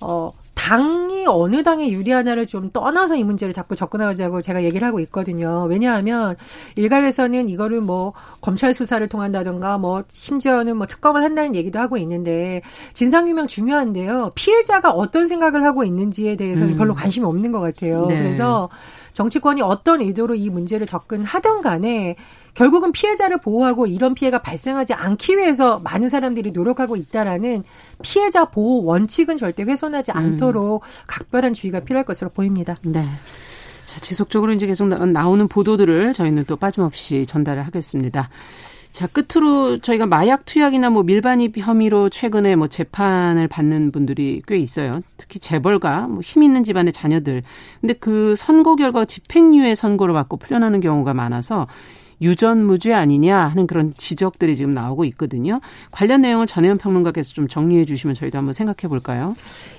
[0.00, 5.66] 어, 당이 어느 당에 유리하냐를 좀 떠나서 이 문제를 자꾸 접근하자고 제가 얘기를 하고 있거든요.
[5.68, 6.36] 왜냐하면
[6.76, 12.62] 일각에서는 이거를 뭐 검찰 수사를 통한다든가 뭐 심지어는 뭐 특검을 한다는 얘기도 하고 있는데
[12.94, 14.32] 진상규명 중요한데요.
[14.34, 16.78] 피해자가 어떤 생각을 하고 있는지에 대해서는 음.
[16.78, 18.06] 별로 관심이 없는 것 같아요.
[18.06, 18.18] 네.
[18.18, 18.68] 그래서
[19.14, 22.16] 정치권이 어떤 의도로 이 문제를 접근하던 간에
[22.54, 27.64] 결국은 피해자를 보호하고 이런 피해가 발생하지 않기 위해서 많은 사람들이 노력하고 있다라는
[28.02, 30.16] 피해자 보호 원칙은 절대 훼손하지 음.
[30.16, 30.88] 않도록 음.
[31.06, 32.78] 각별한 주의가 필요할 것으로 보입니다.
[32.82, 33.06] 네.
[33.86, 38.28] 자, 지속적으로 이제 계속 나 오는 보도들을 저희는 또 빠짐없이 전달을 하겠습니다.
[38.90, 45.00] 자, 끝으로 저희가 마약 투약이나 뭐 밀반입 혐의로 최근에 뭐 재판을 받는 분들이 꽤 있어요.
[45.16, 47.42] 특히 재벌가, 뭐 힘 있는 집안의 자녀들.
[47.80, 51.66] 근데 그 선고 결과 집행유예 선고를 받고 풀려나는 경우가 많아서
[52.22, 55.60] 유전무죄 아니냐 하는 그런 지적들이 지금 나오고 있거든요.
[55.90, 59.34] 관련 내용을 전혜연 평론가께서 좀 정리해 주시면 저희도 한번 생각해 볼까요?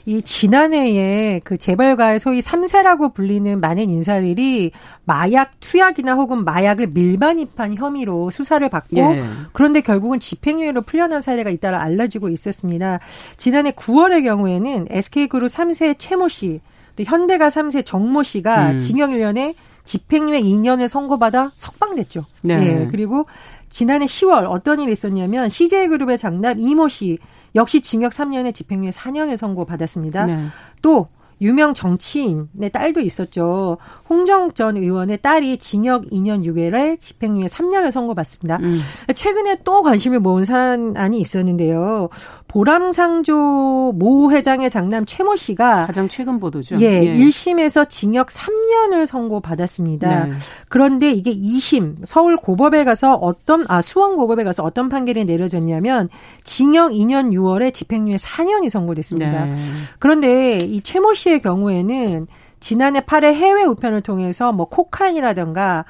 [0.06, 4.72] 이 지난해에 그 재벌가의 소위 3세라고 불리는 많은 인사들이
[5.06, 9.24] 마약 투약이나 혹은 마약을 밀반입한 혐의로 수사를 받고 예.
[9.54, 13.00] 그런데 결국은 집행유예로 풀려난 사례가 잇따라 알려지고 있었습니다.
[13.38, 16.60] 지난해 9월의 경우에는 SK그룹 3세 최모 씨,
[16.96, 18.80] 또 현대가 3세 정모 씨가 음.
[18.80, 22.26] 징역 1년에 집행유예 2년을 선고받아 석방됐죠.
[22.42, 22.56] 네.
[22.56, 22.88] 예.
[22.90, 23.26] 그리고
[23.70, 27.18] 지난해 10월 어떤 일이 있었냐면 CJ그룹의 장남 이모 씨
[27.56, 30.26] 역시 징역 3년에 집행유예 4년을 선고받았습니다.
[30.26, 30.48] 네.
[30.82, 31.08] 또
[31.42, 33.78] 유명 정치인의 딸도 있었죠.
[34.10, 38.58] 홍정욱 전 의원의 딸이 징역 2년 6개월에 집행유예 3년을 선고받습니다.
[38.58, 38.80] 음.
[39.14, 42.10] 최근에 또 관심을 모은 사안이 있었는데요.
[42.54, 46.76] 보람상조 모 회장의 장남 최모 씨가 가장 최근 보도죠.
[46.82, 47.16] 예, 예.
[47.16, 50.26] 1심에서 징역 3년을 선고받았습니다.
[50.26, 50.34] 네.
[50.70, 56.10] 그런데 이게 2심 서울 고법에 가서 어떤 아 수원 고법에 가서 어떤 판결이 내려졌냐면
[56.44, 59.46] 징역 2년 6월에 집행유예 4년이 선고됐습니다.
[59.46, 59.56] 네.
[59.98, 62.28] 그런데 이 최모 씨의 경우에는
[62.60, 65.86] 지난해 8회 해외 우편을 통해서 뭐 코카인이라든가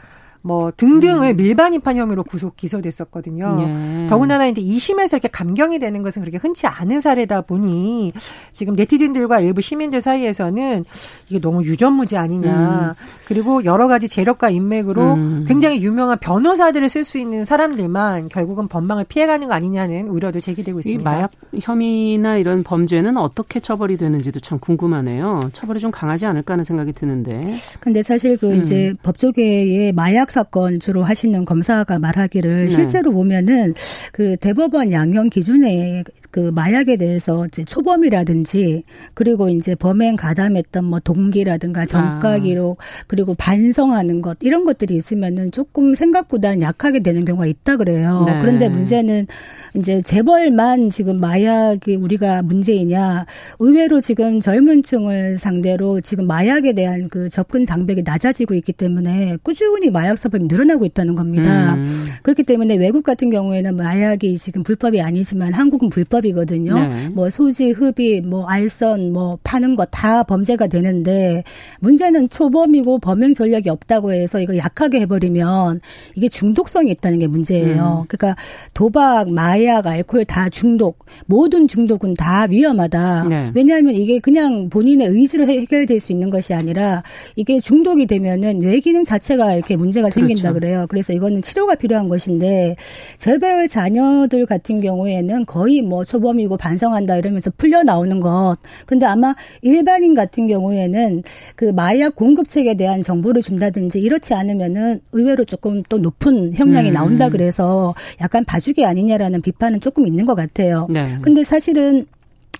[0.45, 1.37] 뭐 등등을 음.
[1.37, 3.57] 밀반입한 혐의로 구속 기소됐었거든요.
[3.61, 4.07] 예.
[4.07, 8.11] 더군다나 이제 2심에서 이렇게 감경이 되는 것은 그렇게 흔치 않은 사례다 보니
[8.51, 10.83] 지금 네티즌들과 일부 시민들 사이에서는
[11.29, 12.95] 이게 너무 유전무죄 아니냐.
[12.97, 13.03] 음.
[13.25, 15.45] 그리고 여러 가지 재력과 인맥으로 음.
[15.47, 21.01] 굉장히 유명한 변호사들을 쓸 수 있는 사람들만 결국은 법망을 피해가는 거 아니냐는 우려도 제기되고 있습니다.
[21.01, 25.51] 이 마약 혐의나 이런 범죄는 어떻게 처벌이 되는지도 참 궁금하네요.
[25.53, 27.55] 처벌이 좀 강하지 않을까 하는 생각이 드는데.
[27.79, 28.61] 근데 사실 그 음.
[28.61, 32.69] 이제 법조계의 마약 사건 주로 하시는 검사가 말하기를 네.
[32.69, 33.75] 실제로 보면은
[34.11, 41.85] 그 대법원 양형 기준에 그 마약에 대해서 이제 초범이라든지 그리고 이제 범행 가담했던 뭐 동기라든가
[41.93, 42.39] 아.
[42.39, 48.23] 기록 그리고 반성하는 것 이런 것들이 있으면은 조금 생각보다는 약하게 되는 경우가 있다 그래요.
[48.25, 48.39] 네.
[48.41, 49.27] 그런데 문제는
[49.75, 53.27] 이제 재벌만 지금 마약이 우리가 문제이냐
[53.59, 59.91] 의외로 지금 젊은 층을 상대로 지금 마약에 대한 그 접근 장벽이 낮아지고 있기 때문에 꾸준히
[59.91, 61.75] 마약 사범이 늘어나고 있다는 겁니다.
[61.75, 62.05] 음.
[62.23, 66.73] 그렇기 때문에 외국 같은 경우에는 마약이 지금 불법이 아니지만 한국은 불법 불법이거든요.
[66.73, 67.09] 네.
[67.09, 71.43] 뭐 소지, 흡입, 뭐 알선, 뭐 파는 거다 범죄가 되는데
[71.81, 75.81] 문제는 초범이고 범행 전략이 없다고 해서 이거 약하게 해버리면
[76.15, 78.03] 이게 중독성이 있다는 게 문제예요.
[78.03, 78.07] 음.
[78.07, 78.41] 그러니까
[78.73, 83.25] 도박, 마약, 알코올 다 중독, 모든 중독은 다 위험하다.
[83.25, 83.51] 네.
[83.53, 87.03] 왜냐하면 이게 그냥 본인의 의지로 해결될 수 있는 것이 아니라
[87.35, 90.27] 이게 중독이 되면은 뇌 기능 자체가 이렇게 문제가 그렇죠.
[90.27, 90.85] 생긴다 그래요.
[90.87, 92.75] 그래서 이거는 치료가 필요한 것인데
[93.17, 98.57] 재벌 자녀들 같은 경우에는 거의 뭐 초범이고 반성한다 이러면서 풀려 나오는 것.
[98.85, 101.23] 그런데 아마 일반인 같은 경우에는
[101.55, 106.93] 그 마약 공급책에 대한 정보를 준다든지 이렇지 않으면은 의외로 조금 또 높은 형량이 음.
[106.93, 110.87] 나온다 그래서 약간 봐주기 아니냐라는 비판은 조금 있는 것 같아요.
[110.91, 111.17] 네.
[111.23, 112.05] 근데 사실은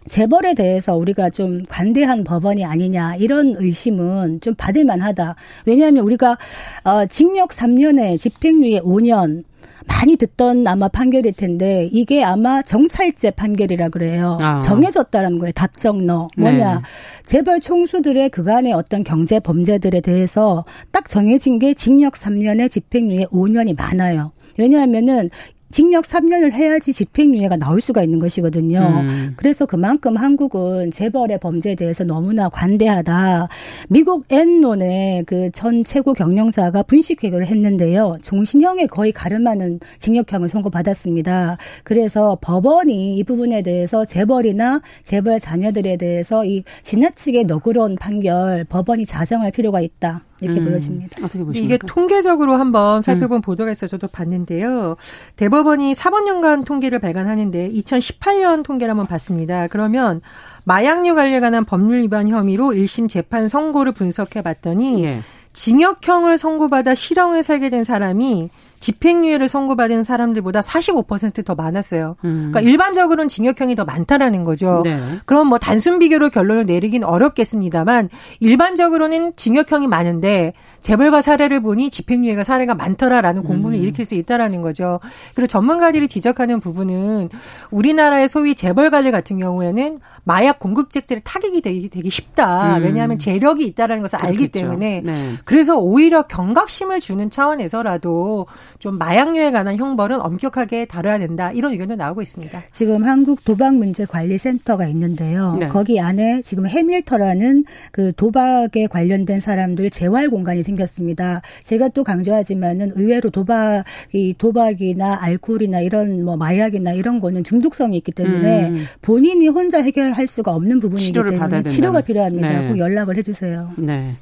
[0.08, 5.36] 재벌에 대해서 우리가 좀 관대한 법원이 아니냐 이런 의심은 좀 받을 만하다.
[5.66, 6.38] 왜냐하면 우리가
[6.84, 9.44] 어 징역 3년에 집행유예 5년
[9.88, 14.38] 많이 듣던 아마 판결일 텐데 이게 아마 정찰제 판결이라 그래요.
[14.42, 14.60] 아.
[14.60, 15.52] 정해졌다라는 거예요.
[15.54, 16.82] 답정너 뭐냐 네.
[17.26, 24.32] 재벌 총수들의 그간의 어떤 경제 범죄들에 대해서 딱 정해진 게 징역 3년에 집행유예 5년이 많아요.
[24.58, 25.30] 왜냐하면은
[25.74, 28.80] 징역 3년을 해야지 집행유예가 나올 수가 있는 것이거든요.
[28.80, 29.34] 음.
[29.38, 33.48] 그래서 그만큼 한국은 재벌의 범죄에 대해서 너무나 관대하다.
[33.90, 38.18] 미국 엔론의 그 전 최고 경영자가 분식회계를 했는데요.
[38.22, 41.58] 종신형에 거의 가름하는 징역형을 선고받았습니다.
[41.84, 49.52] 그래서 법원이 이 부분에 대해서 재벌이나 재벌 자녀들에 대해서 이 지나치게 너그러운 판결 법원이 자정할
[49.52, 50.22] 필요가 있다.
[50.44, 51.26] 이렇게 음, 보여집니다.
[51.26, 51.66] 어떻게 보십니까?
[51.66, 53.42] 이게 통계적으로 한번 살펴본 음.
[53.42, 54.98] 보도가 있어 저도 봤는데요.
[55.38, 59.68] 대법원이 사법연관 통계를 발간하는데 2018년 통계를 한번 봤습니다.
[59.68, 60.22] 그러면
[60.66, 65.22] 마약류 관리에 관한 법률 위반 혐의로 1심 재판 선고를 분석해 봤더니 예.
[65.54, 68.50] 징역형을 선고받아 실형을 살게 된 사람이
[68.84, 72.18] 집행유예를 선고받은 사람들보다 45%더 많았어요.
[72.26, 72.50] 음.
[72.52, 74.82] 그러니까 일반적으로는 징역형이 더 많다라는 거죠.
[74.84, 75.00] 네.
[75.26, 78.10] 그럼 뭐 단순 비교로 결론을 내리긴 어렵겠습니다만
[78.42, 83.84] 일반적으로는 징역형이 많은데 재벌가 사례를 보니 집행유예가 사례가 많더라라는 공분을 음.
[83.84, 85.00] 일으킬 수 있다라는 거죠.
[85.34, 87.30] 그리고 전문가들이 지적하는 부분은
[87.72, 92.78] 우리나라의 소위 재벌가들 같은 경우에는 마약 공급책들을 타격이 되기, 되기 쉽다.
[92.78, 92.84] 음.
[92.84, 94.42] 왜냐하면 재력이 있다라는 것을 그렇겠죠.
[94.42, 95.14] 알기 때문에 네.
[95.46, 98.48] 그래서 오히려 경각심을 주는 차원에서라도
[98.80, 101.52] 좀 마약류에 관한 형벌은 엄격하게 다뤄야 된다.
[101.52, 102.64] 이런 의견도 나오고 있습니다.
[102.72, 105.58] 지금 한국 도박 문제 관리 센터가 있는데요.
[105.60, 105.68] 네.
[105.68, 111.42] 거기 안에 지금 해밀터라는 그 도박에 관련된 사람들 재활 공간이 생겼습니다.
[111.64, 113.84] 제가 또 강조하지만은 의외로 도박
[114.14, 118.84] 이 도박이나 알코올이나 이런 뭐 마약이나 이런 거는 중독성이 있기 때문에 음.
[119.02, 122.62] 본인이 혼자 해결할 수가 없는 부분이기 때문에 치료가 필요합니다.
[122.62, 122.68] 네.
[122.68, 123.72] 꼭 연락을 해주세요.
[123.78, 124.16] 네.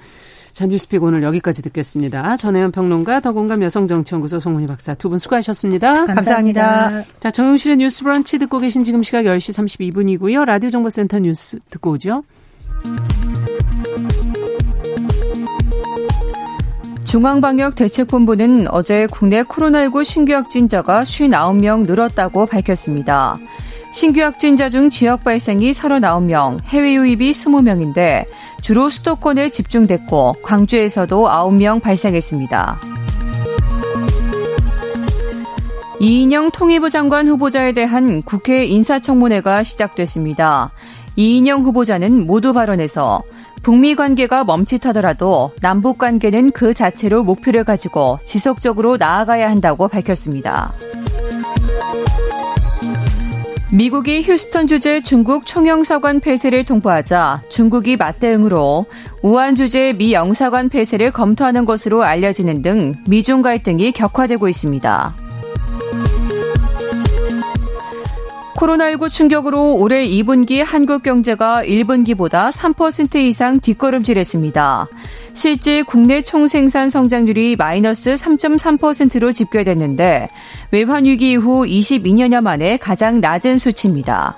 [0.54, 2.36] 자, 뉴스픽 오늘 여기까지 듣겠습니다.
[2.38, 6.06] 전혜연 평론가, 더공감 여성정치연구소 송은희 박사 두 분 수고하셨습니다.
[6.06, 6.64] 감사합니다.
[6.64, 7.12] 감사합니다.
[7.20, 10.46] 자, 정용실의 뉴스 브런치 듣고 계신 지금 시각 10시 32분이고요.
[10.46, 12.24] 라디오 정보센터 뉴스 듣고 오죠.
[17.06, 23.38] 중앙방역대책본부는 어제 국내 코로나19 신규 확진자가 59명 늘었다고 밝혔습니다.
[23.92, 28.26] 신규 확진자 중 지역 발생이 39명, 해외 유입이 20명인데
[28.62, 32.80] 주로 수도권에 집중됐고 광주에서도 9명 발생했습니다.
[36.00, 40.72] 이인영 통일부 장관 후보자에 대한 국회 인사청문회가 시작됐습니다.
[41.16, 43.22] 이인영 후보자는 모두 발언에서
[43.62, 50.74] 북미 관계가 멈칫하더라도 남북 관계는 그 자체로 목표를 가지고 지속적으로 나아가야 한다고 밝혔습니다.
[53.74, 58.86] 미국이 휴스턴 주재 중국 총영사관 폐쇄를 통보하자 중국이 맞대응으로
[59.22, 65.16] 우한 주재 미 영사관 폐쇄를 검토하는 것으로 알려지는 등 미중 갈등이 격화되고 있습니다.
[68.58, 74.88] 코로나19 충격으로 올해 2분기 한국 경제가 1분기보다 3% 이상 뒷걸음질했습니다.
[75.34, 80.30] 실제 국내 총생산 성장률이 마이너스 3.3%로 집계됐는데
[80.72, 84.38] 외환 위기 이후 22년여 만에 가장 낮은 수치입니다.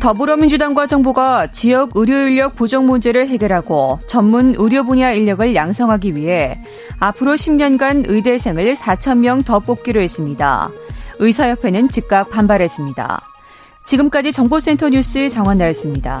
[0.00, 6.62] 더불어민주당과 정부가 지역 의료 인력 부족 문제를 해결하고 전문 의료 분야 인력을 양성하기 위해
[7.00, 10.70] 앞으로 10년간 의대생을 4천 명 더 뽑기로 했습니다.
[11.18, 13.20] 의사협회는 즉각 반발했습니다.
[13.86, 16.20] 지금까지 정보센터 뉴스 정원나였습니다.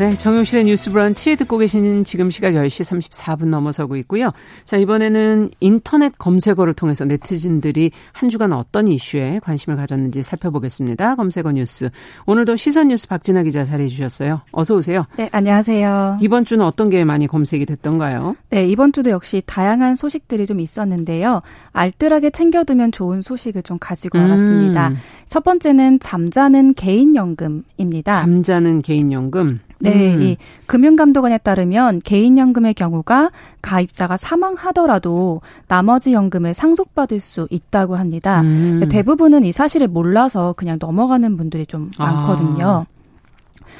[0.00, 4.30] 네, 정용실의 뉴스 브런치 듣고 계시는 지금 시각 10시 34분 넘어서고 있고요.
[4.64, 11.16] 자, 이번에는 인터넷 검색어를 통해서 네티즌들이 한 주간 어떤 이슈에 관심을 가졌는지 살펴보겠습니다.
[11.16, 11.90] 검색어 뉴스.
[12.24, 14.40] 오늘도 시선 뉴스 박진아 기자 자리해 주셨어요.
[14.52, 15.04] 어서 오세요.
[15.18, 16.20] 네, 안녕하세요.
[16.22, 18.36] 이번 주는 어떤 게 많이 검색이 됐던가요?
[18.48, 21.42] 네, 이번 주도 역시 다양한 소식들이 좀 있었는데요.
[21.74, 24.22] 알뜰하게 챙겨두면 좋은 소식을 좀 가지고 음.
[24.22, 24.92] 와봤습니다.
[25.28, 28.12] 첫 번째는 잠자는 개인연금입니다.
[28.12, 29.60] 잠자는 개인연금.
[29.80, 30.22] 네, 음.
[30.22, 33.30] 이 금융감독원에 따르면 개인연금의 경우가
[33.62, 38.42] 가입자가 사망하더라도 나머지 연금을 상속받을 수 있다고 합니다.
[38.42, 38.86] 음.
[38.90, 42.12] 대부분은 이 사실을 몰라서 그냥 넘어가는 분들이 좀 아.
[42.12, 42.84] 많거든요.
[42.86, 42.99] 아.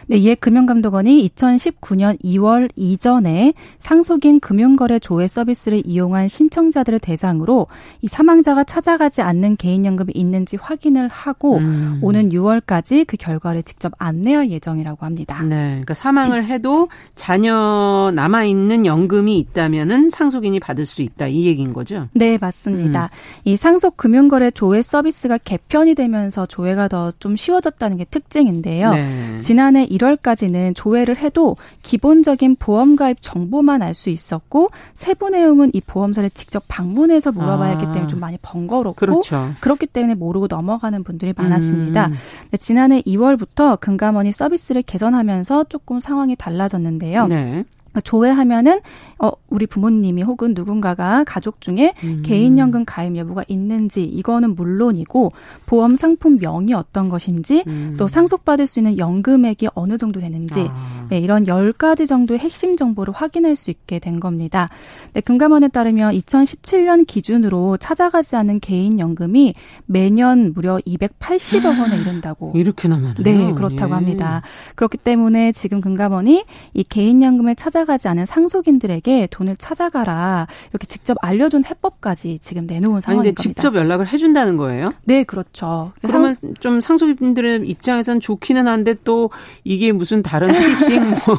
[0.06, 7.66] 네, 이에 금융감독원이 2019년 2월 이전에 상속인 금융거래 조회 서비스를 이용한 신청자들을 대상으로
[8.02, 11.98] 이 사망자가 찾아가지 않는 개인연금이 있는지 확인을 하고 음.
[12.02, 15.40] 오는 6월까지 그 결과를 직접 안내할 예정이라고 합니다.
[15.44, 21.72] 네, 그러니까 사망을 해도 자녀 남아 있는 연금이 있다면은 상속인이 받을 수 있다 이 얘기인
[21.72, 22.08] 거죠?
[22.14, 23.04] 네, 맞습니다.
[23.04, 23.40] 음.
[23.44, 28.90] 이 상속 금융거래 조회 서비스가 개편이 되면서 조회가 더 좀 쉬워졌다는 게 특징인데요.
[28.90, 29.38] 네.
[29.40, 36.30] 지난해 1월까지는 조회를 해도 기본적인 보험 가입 정보만 알 수 있었고 세부 내용은 이 보험사를
[36.30, 37.92] 직접 방문해서 물어봐야 했기 아.
[37.92, 39.50] 때문에 좀 많이 번거롭고 그렇죠.
[39.60, 42.06] 그렇기 때문에 모르고 넘어가는 분들이 많았습니다.
[42.06, 42.56] 음.
[42.58, 47.26] 지난해 2월부터 금감원이 서비스를 개선하면서 조금 상황이 달라졌는데요.
[47.26, 47.64] 네.
[48.00, 48.80] 조회하면은
[49.18, 52.22] 어 우리 부모님이 혹은 누군가가 가족 중에 음.
[52.24, 55.30] 개인연금 가입 여부가 있는지 이거는 물론이고
[55.66, 57.94] 보험 상품 명이 어떤 것인지 음.
[57.98, 61.06] 또 상속받을 수 있는 연금액이 어느 정도 되는지 아.
[61.10, 64.68] 네, 이런 열 가지 정도의 핵심 정보를 확인할 수 있게 된 겁니다.
[65.12, 69.54] 네, 금감원에 따르면 2017년 기준으로 찾아가지 않은 개인연금이
[69.86, 72.52] 매년 무려 280억 원에 이른다고.
[72.54, 73.94] 이렇게 나면 네, 그렇다고 예.
[73.94, 74.42] 합니다.
[74.76, 81.64] 그렇기 때문에 지금 금감원이 이 개인연금을 찾아 찾아가지 않은 상속인들에게 돈을 찾아가라 이렇게 직접 알려준
[81.64, 84.92] 해법까지 지금 내놓은 상황인 아니, 근데 직접 연락을 해준다는 거예요?
[85.04, 85.92] 네, 그렇죠.
[86.00, 86.54] 그러면 상...
[86.60, 89.30] 좀 상속인들의 입장에선 좋기는 한데 또
[89.64, 91.36] 이게 무슨 다른 피싱 뭐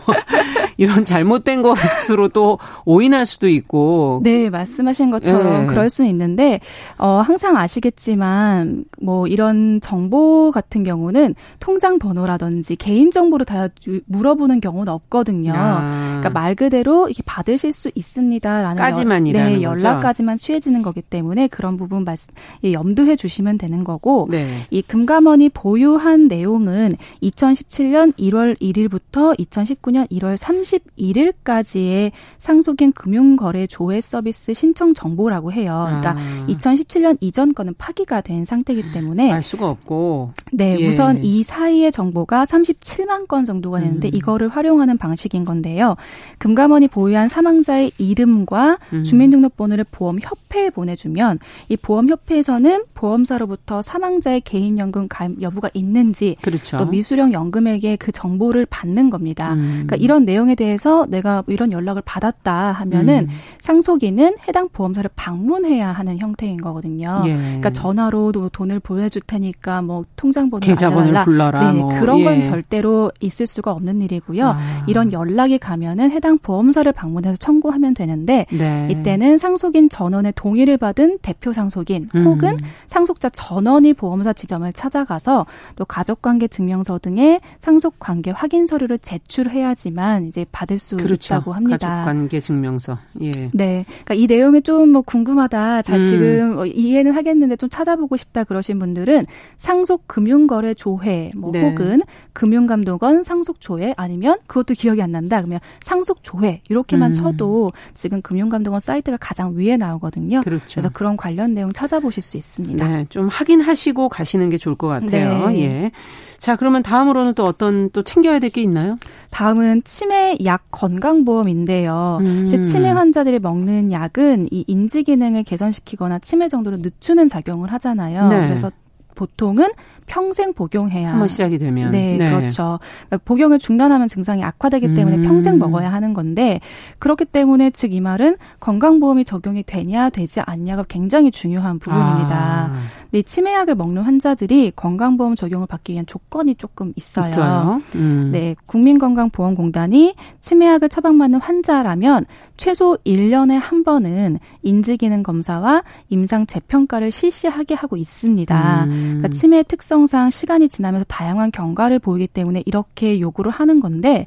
[0.75, 4.19] 이런 잘못된 것으로 또 오인할 수도 있고.
[4.23, 5.67] 네, 말씀하신 것처럼 네.
[5.67, 6.59] 그럴 수는 있는데
[6.97, 13.69] 어, 항상 아시겠지만 뭐 이런 정보 같은 경우는 통장 번호라든지 개인 정보를 다
[14.05, 15.53] 물어보는 경우는 없거든요.
[15.55, 16.10] 아.
[16.21, 22.03] 그러니까 말 그대로 이게 받으실 수 있습니다라는 까지만이라는 네, 연락까지만 취해지는 거기 때문에 그런 부분
[22.03, 24.47] 말씀 예, 염두해 주시면 되는 거고 네.
[24.69, 26.91] 이 금감원이 보유한 내용은
[27.23, 35.85] 2017년 1월 1일부터 2019년 1월 31일까지의 상속인 금융거래 조회 서비스 신청 정보라고 해요.
[35.87, 36.45] 그러니까 아.
[36.47, 40.87] 2017년 이전 거는 파기가 된 상태이기 때문에 알 수가 없고 네, 예.
[40.87, 44.13] 우선 이 사이의 정보가 37만 건 정도가 되는데 음.
[44.13, 45.95] 이거를 활용하는 방식인 건데요.
[46.37, 49.03] 금감원이 보유한 사망자의 이름과 음.
[49.03, 56.77] 주민등록번호를 보험협회에 보내주면 이 보험협회에서는 보험사로부터 사망자의 개인연금 가입 여부가 있는지 그렇죠.
[56.77, 59.53] 또 미수령 연금액의 그 정보를 받는 겁니다.
[59.53, 59.83] 음.
[59.85, 63.35] 그러니까 이런 내용에 대해서 내가 이런 연락을 받았다 하면은 음.
[63.61, 67.15] 상속인은 해당 보험사를 방문해야 하는 형태인 거거든요.
[67.25, 67.35] 예.
[67.35, 71.71] 그러니까 전화로도 돈을 보내줄 테니까 뭐 통장 번호 계좌번호를 불러라.
[71.71, 71.89] 네, 뭐.
[71.99, 72.43] 그런 건 예.
[72.43, 74.45] 절대로 있을 수가 없는 일이고요.
[74.45, 74.83] 아.
[74.87, 78.87] 이런 연락이 가면은 경우에는 해당 보험사를 방문해서 청구하면 되는데 네.
[78.91, 82.25] 이때는 상속인 전원의 동의를 받은 대표 상속인 음.
[82.25, 90.45] 혹은 상속자 전원이 보험사 지점을 찾아가서 또 가족관계 증명서 등의 상속관계 확인 서류를 제출해야지만 이제
[90.51, 91.35] 받을 수 그렇죠.
[91.35, 91.87] 있다고 합니다.
[91.87, 92.97] 가족관계 증명서.
[93.21, 93.31] 예.
[93.53, 93.85] 네.
[94.03, 95.83] 그러니까 이 내용이 좀 뭐 궁금하다.
[95.83, 96.09] 잘 음.
[96.09, 99.25] 지금 뭐 이해는 하겠는데 좀 찾아보고 싶다 그러신 분들은
[99.57, 101.61] 상속 금융거래 조회 뭐 네.
[101.61, 102.01] 혹은
[102.33, 105.39] 금융감독원 상속 조회 아니면 그것도 기억이 안 난다.
[105.41, 105.59] 그러면
[105.91, 107.13] 상속 조회 이렇게만 음.
[107.13, 110.39] 쳐도 지금 금융감독원 사이트가 가장 위에 나오거든요.
[110.41, 110.65] 그렇죠.
[110.71, 112.87] 그래서 그런 관련 내용 찾아보실 수 있습니다.
[112.87, 115.49] 네, 좀 확인하시고 가시는 게 좋을 것 같아요.
[115.49, 115.59] 네.
[115.61, 115.91] 예.
[116.39, 118.95] 자, 그러면 다음으로는 또 어떤 또 챙겨야 될 게 있나요?
[119.31, 122.19] 다음은 치매 약 건강보험인데요.
[122.21, 122.47] 음.
[122.63, 128.27] 치매 환자들이 먹는 약은 이 인지 기능을 개선시키거나 치매 정도로 늦추는 작용을 하잖아요.
[128.29, 128.47] 네.
[128.47, 128.71] 그래서
[129.15, 129.67] 보통은
[130.07, 132.29] 평생 복용해야 한번 시작이 되면 네, 네.
[132.29, 132.79] 그렇죠.
[133.07, 135.21] 그러니까 복용을 중단하면 증상이 악화되기 때문에 음.
[135.21, 136.59] 평생 먹어야 하는 건데
[136.99, 142.71] 그렇기 때문에 즉 이 말은 건강보험이 적용이 되냐 되지 않냐가 굉장히 중요한 부분입니다.
[142.71, 142.73] 아.
[143.11, 147.25] 근데 치매약을 먹는 환자들이 건강보험 적용을 받기 위한 조건이 조금 있어요.
[147.25, 147.81] 있어요?
[147.95, 148.29] 음.
[148.31, 157.97] 네, 국민건강보험공단이 치매약을 처방받는 환자라면 최소 1년에 한 번은 인지기능 검사와 임상 재평가를 실시하게 하고
[157.97, 158.85] 있습니다.
[158.85, 158.89] 음.
[158.89, 164.25] 그러니까 치매 특성상 시간이 지나면서 다양한 경과를 보이기 때문에 이렇게 요구를 하는 건데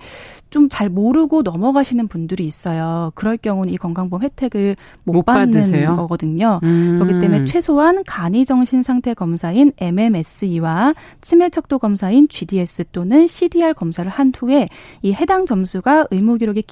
[0.55, 3.13] 좀 잘 모르고 넘어가시는 분들이 있어요.
[3.15, 5.94] 그럴 경우는 이 건강보험 혜택을 못, 못 받는 받으세요?
[5.96, 6.59] 거거든요.
[6.63, 6.98] 음.
[6.98, 14.09] 그렇기 때문에 최소한 간이 정신 상태 검사인 MMSE와 치매 척도 검사인 GDS 또는 CDR 검사를
[14.11, 14.69] 한 후에
[15.02, 16.63] 이 해당 점수가 의무 기록에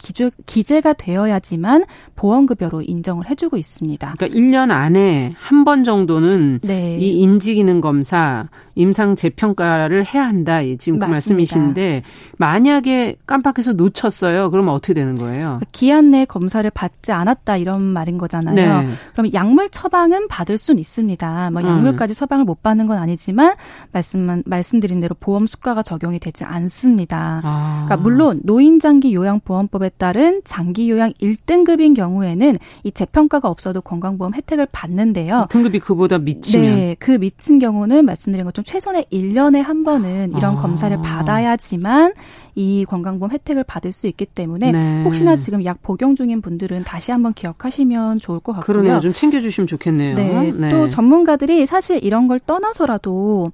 [0.46, 1.84] 기재 가 되어야지만
[2.16, 4.14] 보험 급여로 인정을 해 주고 있습니다.
[4.18, 6.98] 그러니까 1년 안에 한 번 정도는 네.
[6.98, 10.58] 이 인지 기능 검사, 임상 재평가를 해야 한다.
[10.78, 12.02] 지금 그 말씀이신데
[12.38, 14.50] 만약에 깜빡해서 놓쳤어요.
[14.50, 15.60] 그러면 어떻게 되는 거예요?
[15.72, 18.54] 기한 내 검사를 받지 않았다 이런 말인 거잖아요.
[18.54, 18.88] 네.
[19.12, 21.50] 그럼 약물 처방은 받을 수는 있습니다.
[21.50, 22.14] 뭐 약물까지 음.
[22.14, 23.54] 처방을 못 받는 건 아니지만
[23.92, 27.40] 말씀 말씀드린 대로 보험 수가가 적용이 되지 않습니다.
[27.44, 27.84] 아.
[27.86, 34.34] 그러니까 물론 노인 장기 요양 보험법에 따른 장기 요양 1등급인 경우에는 이 재평가가 없어도 건강보험
[34.34, 35.46] 혜택을 받는데요.
[35.50, 40.60] 등급이 그보다 미치면 네, 그 미친 경우는 말씀드린 것처럼 최소한 1년에 한 번은 이런 아.
[40.60, 42.12] 검사를 받아야지만
[42.54, 45.04] 이 건강보험 혜택을 받을 수 있기 때문에 네.
[45.04, 48.64] 혹시나 지금 약 복용 중인 분들은 다시 한번 기억하시면 좋을 것 같고요.
[48.64, 49.00] 그러네요.
[49.00, 50.14] 좀 챙겨주시면 좋겠네요.
[50.16, 50.52] 네.
[50.52, 50.68] 네.
[50.70, 53.50] 또 전문가들이 사실 이런 걸 떠나서라도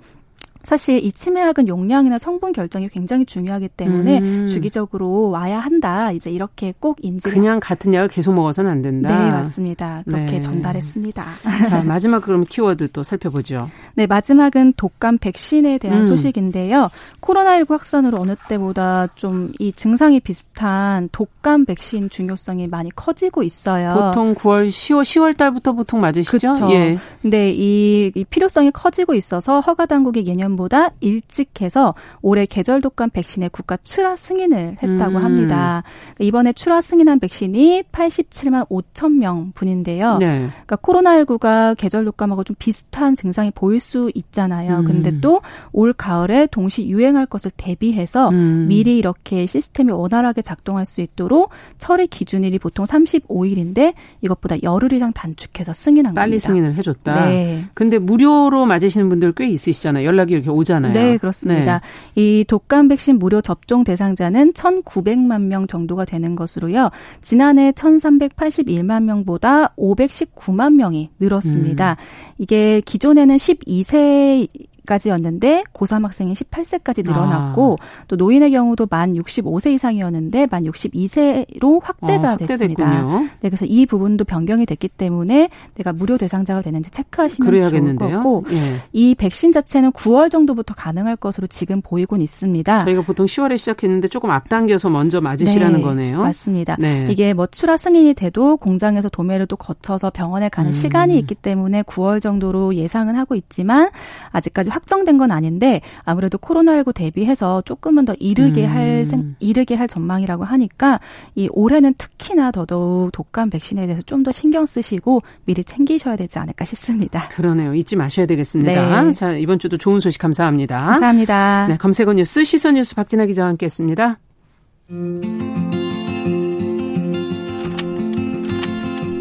[0.63, 4.47] 사실 이 치매약은 용량이나 성분 결정이 굉장히 중요하기 때문에 음.
[4.49, 6.13] 주기적으로 와야 한다.
[6.13, 7.29] 이제 이렇게 꼭 인지.
[7.29, 9.25] 그냥 같은 약을 계속 먹어서는 안 된다.
[9.25, 10.03] 네, 맞습니다.
[10.07, 10.41] 그렇게 네.
[10.41, 11.25] 전달했습니다.
[11.69, 13.59] 자, 마지막 그럼 키워드 또 살펴보죠.
[13.95, 16.05] 네, 마지막은 독감 백신에 대한 음.
[16.05, 16.91] 소식인데요.
[17.21, 23.95] 코로나19 확산으로 어느 때보다 좀 이 증상이 비슷한 독감 백신 중요성이 많이 커지고 있어요.
[23.95, 26.55] 보통 9월, 10월, 10월 달부터 보통 맞으시죠?
[26.55, 26.73] 그렇죠.
[26.73, 26.99] 예.
[27.23, 33.11] 근데 이, 이 필요성이 커지고 있어서 허가 당국이 예년 예년보다 일찍 해서 올해 계절 독감
[33.11, 35.25] 백신의 국가 출하 승인을 했다고 음.
[35.25, 35.83] 합니다.
[36.19, 40.19] 이번에 출하 승인한 백신이 87만 5천 명 분인데요.
[40.19, 40.41] 네.
[40.41, 44.79] 그러니까 코로나19가 계절 독감하고 좀 비슷한 증상이 보일 수 있잖아요.
[44.79, 44.85] 음.
[44.85, 45.41] 근데 또
[45.73, 48.67] 올 가을에 동시 유행할 것을 대비해서 음.
[48.69, 55.73] 미리 이렇게 시스템이 원활하게 작동할 수 있도록 처리 기준일이 보통 35일인데 이것보다 열흘 이상 단축해서
[55.73, 56.47] 승인한 빨리 겁니다.
[56.47, 57.27] 승인을 해줬다.
[57.27, 57.65] 네.
[57.75, 60.05] 근데 무료로 맞으시는 분들 꽤 있으시잖아요.
[60.05, 60.93] 연락이 이렇게 오잖아요.
[60.93, 61.81] 네, 그렇습니다.
[62.15, 62.23] 네.
[62.23, 66.91] 이 독감 백신 무료 접종 대상자는 1,900만 명 정도가 되는 것으로요.
[67.21, 71.97] 지난해 1,381만 명보다 519만 명이 늘었습니다.
[71.99, 72.33] 음.
[72.39, 74.49] 이게 기존에는 12세
[74.89, 78.05] 까지였는데 고3 학생이 18세까지 늘어났고 아.
[78.09, 83.09] 또 노인의 경우도 만 65세 이상이었는데 만 62세로 확대가 어, 됐습니다.
[83.41, 88.09] 네, 그래서 이 부분도 변경이 됐기 때문에 내가 무료 대상자가 되는지 체크하시면 그래야겠는데요.
[88.09, 88.57] 좋을 거고 예.
[88.93, 92.85] 이 백신 자체는 9월 정도부터 가능할 것으로 지금 보이곤 있습니다.
[92.85, 96.21] 저희가 보통 10월에 시작했는데 조금 앞당겨서 먼저 맞으시라는 네, 거네요.
[96.23, 96.77] 맞습니다.
[96.79, 97.07] 네.
[97.11, 100.73] 이게 뭐 출하 승인이 돼도 공장에서 도매를 또 거쳐서 병원에 가는 음.
[100.73, 103.91] 시간이 있기 때문에 9월 정도로 예상은 하고 있지만
[104.31, 108.71] 아직까지 확정된 건 아닌데 아무래도 코로나19 대비해서 조금은 더 이르게 음.
[108.71, 111.01] 할 생, 이르게 할 전망이라고 하니까
[111.35, 116.65] 이 올해는 특히나 더더욱 독감 백신에 대해서 좀 더 신경 쓰시고 미리 챙기셔야 되지 않을까
[116.65, 117.29] 싶습니다.
[117.29, 117.73] 그러네요.
[117.75, 119.03] 잊지 마셔야 되겠습니다.
[119.05, 119.13] 네.
[119.13, 120.77] 자, 이번 주도 좋은 소식 감사합니다.
[120.77, 121.67] 감사합니다.
[121.69, 124.19] 네, 검색어 뉴스 시선 뉴스 박진아 기자와 함께 했습니다.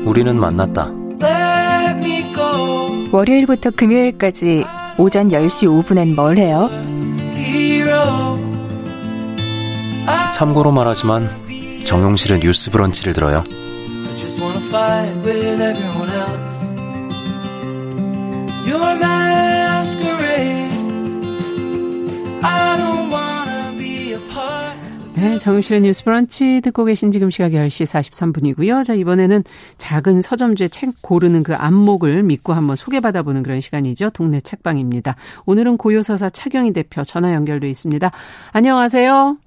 [0.05, 0.91] 우리는 만났다.
[3.11, 4.65] 월요일부터 금요일까지
[4.97, 6.69] 오전 10시 5분엔 뭘 해요?
[10.33, 11.29] 참고로 말하지만
[11.85, 13.43] 정용실은 뉴스 브런치를 들어요.
[25.19, 28.85] 네, 정유실의 뉴스 브런치 듣고 계신 지금 시각 10시 43분이고요.
[28.85, 29.43] 자, 이번에는
[29.79, 34.11] 작은 서점주의 책 고르는 그 안목을 믿고 한번 소개받아 보는 그런 시간이죠.
[34.11, 35.15] 동네 책방입니다.
[35.47, 38.11] 오늘은 고요서사 차경희 대표 전화 연결돼 있습니다.
[38.51, 39.37] 안녕하세요.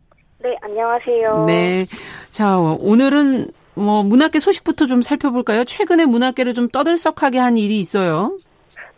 [0.43, 1.45] 네, 안녕하세요.
[1.47, 1.87] 네.
[2.33, 5.65] 자, 오늘은 뭐 문학계 소식부터 좀 살펴볼까요?
[5.65, 8.37] 최근에 문학계를 좀 떠들썩하게 한 일이 있어요.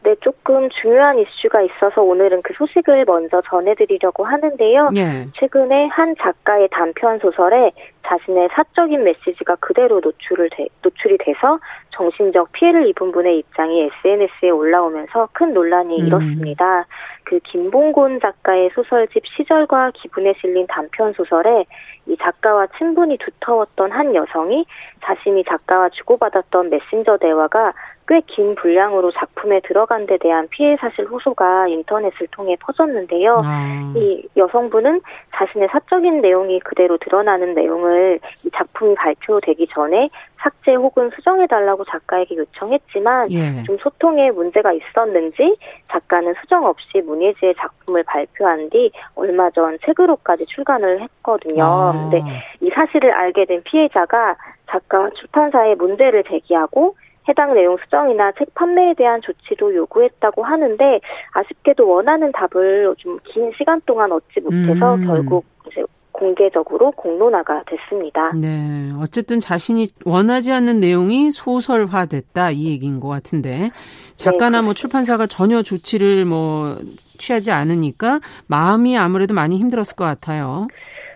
[0.05, 4.91] 네, 조금 중요한 이슈가 있어서 오늘은 그 소식을 먼저 전해드리려고 하는데요.
[4.97, 5.29] 예.
[5.35, 7.71] 최근에 한 작가의 단편 소설에
[8.05, 15.29] 자신의 사적인 메시지가 그대로 노출을 돼, 노출이 돼서 정신적 피해를 입은 분의 입장이 SNS에 올라오면서
[15.33, 16.07] 큰 논란이 음.
[16.07, 16.87] 일었습니다.
[17.25, 21.64] 그 김봉곤 작가의 소설집 시절과 기분에 실린 단편 소설에
[22.07, 24.66] 이 작가와 친분이 두터웠던 한 여성이
[25.05, 27.73] 자신이 작가와 주고받았던 메신저 대화가
[28.09, 33.41] 꽤 긴 분량으로 작품에 들어간 데 대한 피해 사실 호소가 인터넷을 통해 퍼졌는데요.
[33.45, 33.93] 아.
[33.97, 35.01] 이 여성분은
[35.35, 40.09] 자신의 사적인 내용이 그대로 드러나는 내용을 이 작품이 발표되기 전에
[40.43, 43.62] 삭제 혹은 수정해 달라고 작가에게 요청했지만 예.
[43.64, 45.57] 좀 소통에 문제가 있었는지
[45.89, 51.63] 작가는 수정 없이 문예지의 작품을 발표한 뒤 얼마 전 책으로까지 출간을 했거든요.
[51.65, 51.93] 아.
[51.93, 52.23] 근데
[52.61, 54.37] 이 사실을 알게 된 피해자가
[54.71, 56.97] 작가 출판사에 문제를 제기하고
[57.29, 61.01] 해당 내용 수정이나 책 판매에 대한 조치도 요구했다고 하는데
[61.33, 65.07] 아쉽게도 원하는 답을 좀 긴 시간 동안 얻지 못해서 음.
[65.07, 65.83] 결국 이제
[66.13, 68.33] 공개적으로 공론화가 됐습니다.
[68.35, 68.93] 네.
[69.01, 73.71] 어쨌든 자신이 원하지 않는 내용이 소설화됐다 이 얘기인 것 같은데
[74.15, 76.77] 작가나 네, 뭐 출판사가 전혀 조치를 뭐
[77.19, 80.69] 취하지 않으니까 마음이 아무래도 많이 힘들었을 것 같아요.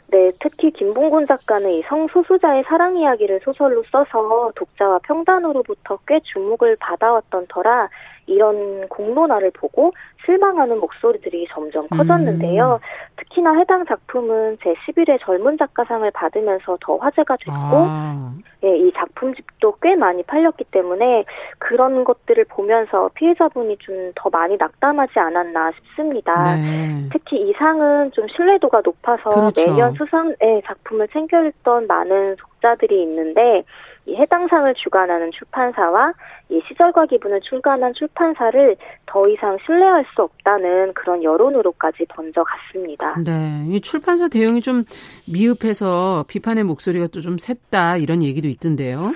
[0.08, 7.46] 네, 특히 김봉곤 작가는 이 성소수자의 사랑 이야기를 소설로 써서 독자와 평단으로부터 꽤 주목을 받아왔던
[7.48, 7.88] 터라
[8.26, 9.92] 이런 공론화를 보고
[10.24, 12.80] 실망하는 목소리들이 점점 커졌는데요.
[12.82, 13.16] 음.
[13.16, 18.32] 특히나 해당 작품은 제11회 젊은 작가상을 받으면서 더 화제가 됐고, 아.
[18.64, 21.24] 예, 이 작품집도 꽤 많이 팔렸기 때문에
[21.58, 26.56] 그런 것들을 보면서 피해자분이 좀 더 많이 낙담하지 않았나 싶습니다.
[26.56, 27.08] 네.
[27.12, 29.70] 특히 이 상은 좀 신뢰도가 높아서 그렇죠.
[29.70, 33.62] 매년 수상의 작품을 챙겨 읽던 많은 독자들이 있는데
[34.06, 36.12] 이 해당 상을 주관하는 출판사와
[36.48, 38.76] 이 시절과 기분을 출간한 출판사를
[39.06, 43.16] 더 이상 신뢰할 수 없다는 그런 여론으로까지 번져갔습니다.
[43.24, 44.84] 네, 이 출판사 대응이 좀
[45.30, 49.12] 미흡해서 비판의 목소리가 또 좀 샜다 이런 얘기도 있던데요.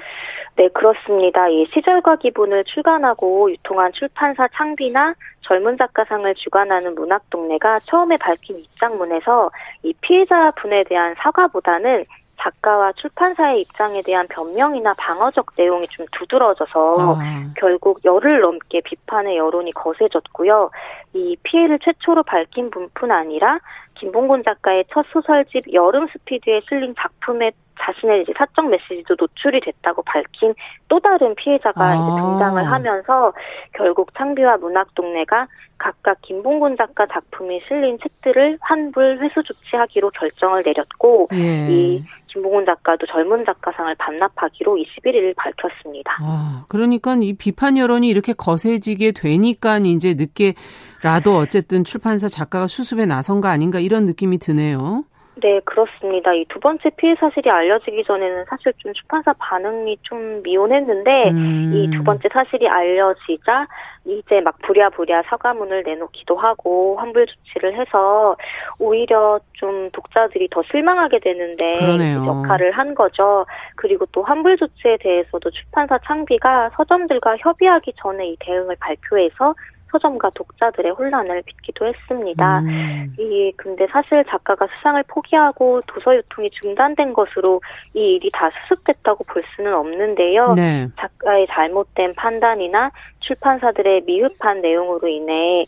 [0.56, 1.48] 네, 그렇습니다.
[1.48, 9.50] 이 시절과 기분을 출간하고 유통한 출판사 창비나 젊은 작가상을 주관하는 문학동네가 처음에 밝힌 입장문에서
[9.84, 12.04] 이 피해자 분에 대한 사과보다는
[12.40, 17.18] 작가와 출판사의 입장에 대한 변명이나 방어적 내용이 좀 두드러져서 아.
[17.56, 20.70] 결국 열흘 넘게 비판의 여론이 거세졌고요.
[21.12, 23.58] 이 피해를 최초로 밝힌 분뿐 아니라
[24.00, 30.54] 김봉곤 작가의 첫 소설집 여름 스피드에 실린 작품에 자신의 이제 사적 메시지도 노출이 됐다고 밝힌
[30.88, 31.94] 또 다른 피해자가 아.
[31.94, 33.32] 이제 등장을 하면서
[33.72, 35.46] 결국 창비와 문학 동네가
[35.78, 41.68] 각각 김봉곤 작가 작품이 실린 책들을 환불 회수 조치하기로 결정을 내렸고 예.
[41.70, 46.16] 이 김봉훈 작가도 젊은 작가상을 반납하기로 21일 밝혔습니다.
[46.22, 50.54] 아, 그러니까 이 비판 여론이 이렇게 거세지게 되니까 이제 늦게
[51.02, 55.04] 라도 어쨌든 출판사 작가가 수습에 나선 거 아닌가 이런 느낌이 드네요.
[55.42, 56.34] 네, 그렇습니다.
[56.34, 61.72] 이 두 번째 피해 사실이 알려지기 전에는 사실 좀 출판사 반응이 좀 미온했는데 음.
[61.72, 63.66] 이두 번째 사실이 알려지자
[64.04, 68.36] 이제 막 부랴부랴 사과문을 내놓기도 하고 환불 조치를 해서
[68.78, 72.26] 오히려 좀 독자들이 더 실망하게 되는데 그러네요.
[72.26, 73.46] 역할을 한 거죠.
[73.76, 79.54] 그리고 또 환불 조치에 대해서도 출판사 창비가 서점들과 협의하기 전에 이 대응을 발표해서
[79.90, 82.60] 서점과 독자들의 혼란을 빚기도 했습니다.
[82.60, 83.14] 음.
[83.18, 87.60] 이 근데 사실 작가가 수상을 포기하고 도서 유통이 중단된 것으로
[87.94, 90.54] 이 일이 다 수습됐다고 볼 수는 없는데요.
[90.54, 90.88] 네.
[90.96, 95.66] 작가의 잘못된 판단이나 출판사들의 미흡한 내용으로 인해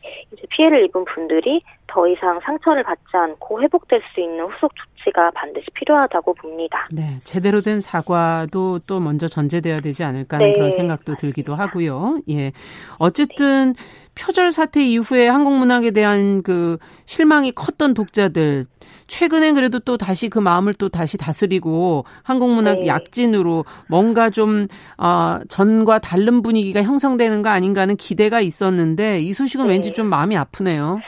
[0.50, 5.66] 피해를 입은 분들이 더 이상 상처를 받지 않고 회복될 수 있는 후속 조치 가 반드시
[5.74, 6.88] 필요하다고 봅니다.
[6.92, 10.52] 네, 제대로 된 사과도 또 먼저 전제돼야 되지 않을까 하는 네.
[10.52, 12.20] 그런 생각도 들기도 하고요.
[12.30, 12.52] 예,
[12.98, 13.82] 어쨌든 네.
[14.14, 18.66] 표절 사태 이후에 한국 문학에 대한 그 실망이 컸던 독자들
[19.06, 22.86] 최근엔 그래도 또 다시 그 마음을 또 다시 다스리고 한국 문학 네.
[22.86, 29.66] 약진으로 뭔가 좀 어, 전과 다른 분위기가 형성되는 거 아닌가 하는 기대가 있었는데 이 소식은
[29.66, 29.74] 네.
[29.74, 31.00] 왠지 좀 마음이 아프네요.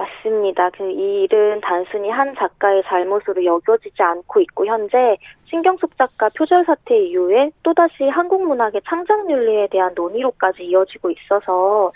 [0.00, 0.70] 맞습니다.
[0.70, 6.98] 그 이 일은 단순히 한 작가의 잘못으로 여겨지지 않고 있고 현재 신경숙 작가 표절 사태
[6.98, 11.92] 이후에 또다시 한국 문학의 창작 윤리에 대한 논의로까지 이어지고 있어서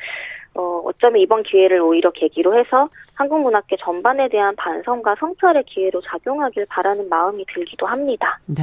[0.55, 6.67] 어, 어쩌면 이번 기회를 오히려 계기로 해서 한국 문학계 전반에 대한 반성과 성찰의 기회로 작용하길
[6.67, 8.39] 바라는 마음이 들기도 합니다.
[8.47, 8.63] 네.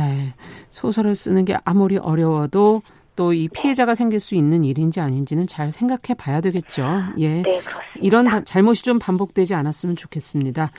[0.69, 2.81] 소설을 쓰는 게 아무리 어려워도
[3.15, 6.85] 또 이 피해자가 생길 수 있는 일인지 아닌지는 잘 생각해 봐야 되겠죠.
[7.17, 7.41] 예.
[7.41, 7.61] 네.
[7.99, 10.71] 이런 잘못이 좀 반복되지 않았으면 좋겠습니다.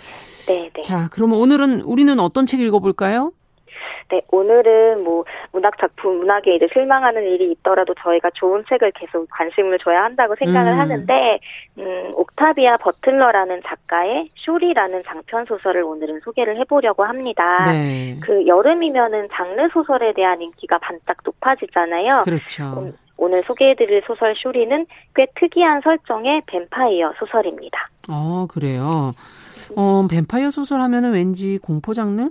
[0.47, 0.81] 네, 네.
[0.83, 3.33] 자, 그러면 오늘은 우리는 어떤 책 읽어볼까요?
[4.13, 9.79] 네, 오늘은 뭐 문학 작품, 문학에 이제 실망하는 일이 있더라도 저희가 좋은 책을 계속 관심을
[9.79, 10.79] 줘야 한다고 생각을 음.
[10.79, 11.41] 하는데,
[11.79, 17.63] 음, 옥타비아 버틀러라는 작가의 쇼리라는 장편 소설을 오늘은 소개를 해보려고 합니다.
[17.65, 18.19] 네.
[18.21, 22.19] 그 여름이면은 장르 소설에 대한 인기가 반짝 높아지잖아요.
[22.25, 22.65] 그렇죠.
[22.65, 24.85] 음, 오늘 소개해드릴 소설 쇼리는
[25.15, 27.89] 꽤 특이한 설정의 뱀파이어 소설입니다.
[28.11, 29.15] 어, 그래요.
[29.77, 32.31] 어, 뱀파이어 소설 하면은 왠지 공포 장르?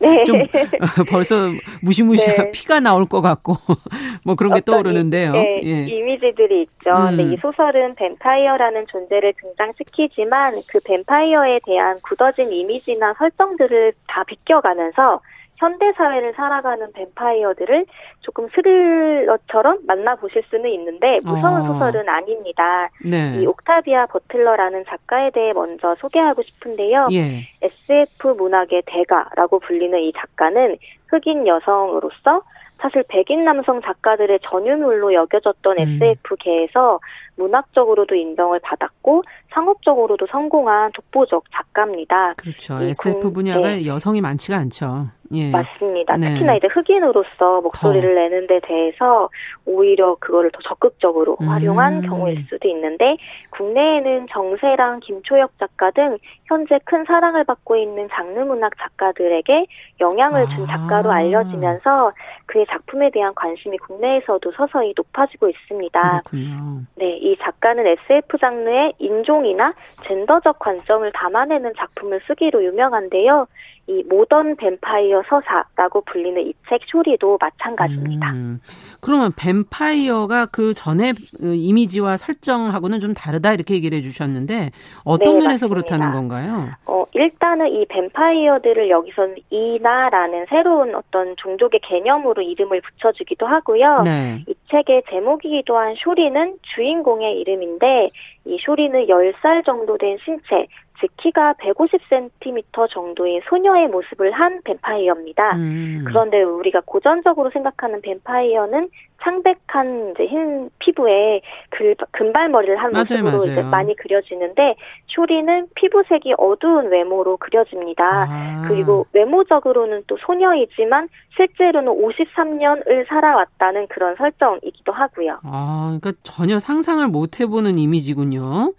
[0.00, 0.22] 네.
[0.24, 1.50] 좀 어, 벌써
[1.82, 2.50] 무시무시한 네.
[2.50, 3.54] 피가 나올 것 같고
[4.24, 5.32] 뭐 그런 게 떠오르는데요.
[5.32, 5.86] 네, 예.
[5.86, 6.90] 이미지들이 있죠.
[6.90, 7.16] 음.
[7.16, 15.20] 근데 이 소설은 뱀파이어라는 존재를 등장시키지만 그 뱀파이어에 대한 굳어진 이미지나 설정들을 다 비껴가면서
[15.60, 17.84] 현대 사회를 살아가는 뱀파이어들을
[18.20, 21.66] 조금 스릴러처럼 만나보실 수는 있는데 무서운 어.
[21.66, 22.88] 소설은 아닙니다.
[23.04, 23.38] 네.
[23.38, 27.08] 이 옥타비아 버틀러라는 작가에 대해 먼저 소개하고 싶은데요.
[27.12, 27.42] 예.
[27.60, 30.78] SF 문학의 대가라고 불리는 이 작가는
[31.10, 32.42] 흑인 여성으로서
[32.80, 36.00] 사실 백인 남성 작가들의 전유물로 여겨졌던 음.
[36.02, 36.98] SF계에서
[37.36, 42.34] 문학적으로도 인정을 받았고 상업적으로도 성공한 독보적 작가입니다.
[42.36, 42.80] 그렇죠.
[42.82, 43.86] SF 분야가 네.
[43.86, 45.08] 여성이 많지가 않죠.
[45.32, 45.50] 예.
[45.50, 46.16] 맞습니다.
[46.16, 46.32] 네.
[46.32, 48.20] 특히나 이제 흑인으로서 목소리를 더.
[48.20, 49.28] 내는 데 대해서
[49.64, 51.48] 오히려 그거를 더 적극적으로 음.
[51.48, 53.16] 활용한 경우일 수도 있는데
[53.50, 59.66] 국내에는 정세랑 김초혁 작가 등 현재 큰 사랑을 받고 있는 장르 문학 작가들에게
[60.00, 60.76] 영향을 준 아.
[60.76, 62.12] 작가 로 알려지면서
[62.46, 66.22] 그의 작품에 대한 관심이 국내에서도 서서히 높아지고 있습니다.
[66.24, 66.82] 그렇군요.
[66.96, 69.72] 네, 이 작가는 SF 장르의 인종이나
[70.02, 73.46] 젠더적 관점을 담아내는 작품을 쓰기로 유명한데요.
[73.86, 78.30] 이 모던 뱀파이어 서사라고 불리는 이 책 쇼리도 마찬가지입니다.
[78.30, 78.60] 음,
[79.00, 84.70] 그러면 뱀파이어가 그 전에 그 이미지와 설정하고는 좀 다르다 이렇게 얘기를 해주셨는데
[85.04, 85.68] 어떤 네, 면에서 맞습니다.
[85.68, 86.68] 그렇다는 건가요?
[86.86, 94.02] 어, 일단은 이 뱀파이어들을 여기서는 이나라는 새로운 어떤 종족의 개념으로 이름을 붙여주기도 하고요.
[94.02, 94.44] 네.
[94.46, 98.10] 이 책의 제목이기도 한 쇼리는 주인공의 이름인데
[98.46, 100.66] 이 쇼리는 10살 정도 된 신체,
[101.00, 105.56] 즉 키가 150cm 정도의 소녀의 모습을 한 뱀파이어입니다.
[105.56, 106.04] 음.
[106.06, 108.88] 그런데 우리가 고전적으로 생각하는 뱀파이어는
[109.22, 111.40] 창백한 이제 흰 피부에
[111.70, 113.52] 글, 금발머리를 한 맞아요, 모습으로 맞아요.
[113.52, 114.76] 이제 많이 그려지는데
[115.08, 118.26] 쇼리는 피부색이 어두운 외모로 그려집니다.
[118.28, 118.64] 아.
[118.68, 125.40] 그리고 외모적으로는 또 소녀이지만 실제로는 53년을 살아왔다는 그런 설정이기도 하고요.
[125.44, 128.72] 아, 그러니까 전혀 상상을 못 해보는 이미지군요.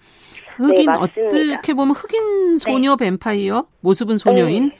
[0.62, 3.06] 흑인 네, 어떻게 보면 흑인 소녀 네.
[3.06, 4.78] 뱀파이어 모습은 소녀인 네.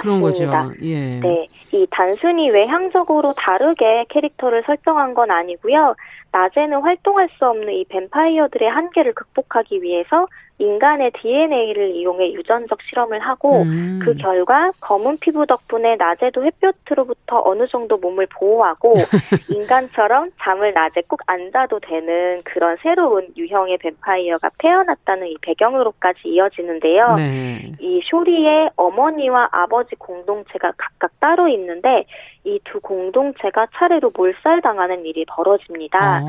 [0.00, 0.44] 그런 거죠.
[0.82, 1.20] 예.
[1.20, 1.48] 네.
[1.72, 5.94] 이 단순히 외향적으로 다르게 캐릭터를 설정한 건 아니고요.
[6.32, 10.26] 낮에는 활동할 수 없는 이 뱀파이어들의 한계를 극복하기 위해서
[10.58, 13.98] 인간의 DNA를 이용해 유전적 실험을 하고 음.
[14.04, 18.94] 그 결과 검은 피부 덕분에 낮에도 햇볕으로부터 어느 정도 몸을 보호하고
[19.50, 27.14] 인간처럼 잠을 낮에 꼭 안 자도 되는 그런 새로운 유형의 뱀파이어가 태어났다는 이 배경으로까지 이어지는데요.
[27.16, 27.72] 네.
[27.80, 32.04] 이 쇼리의 어머니와 아버지 공동체가 각각 따로 있는데
[32.44, 35.98] 이 두 공동체가 차례로 몰살당하는 일이 벌어집니다.
[36.00, 36.19] 아.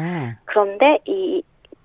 [0.46, 1.44] 그런데 이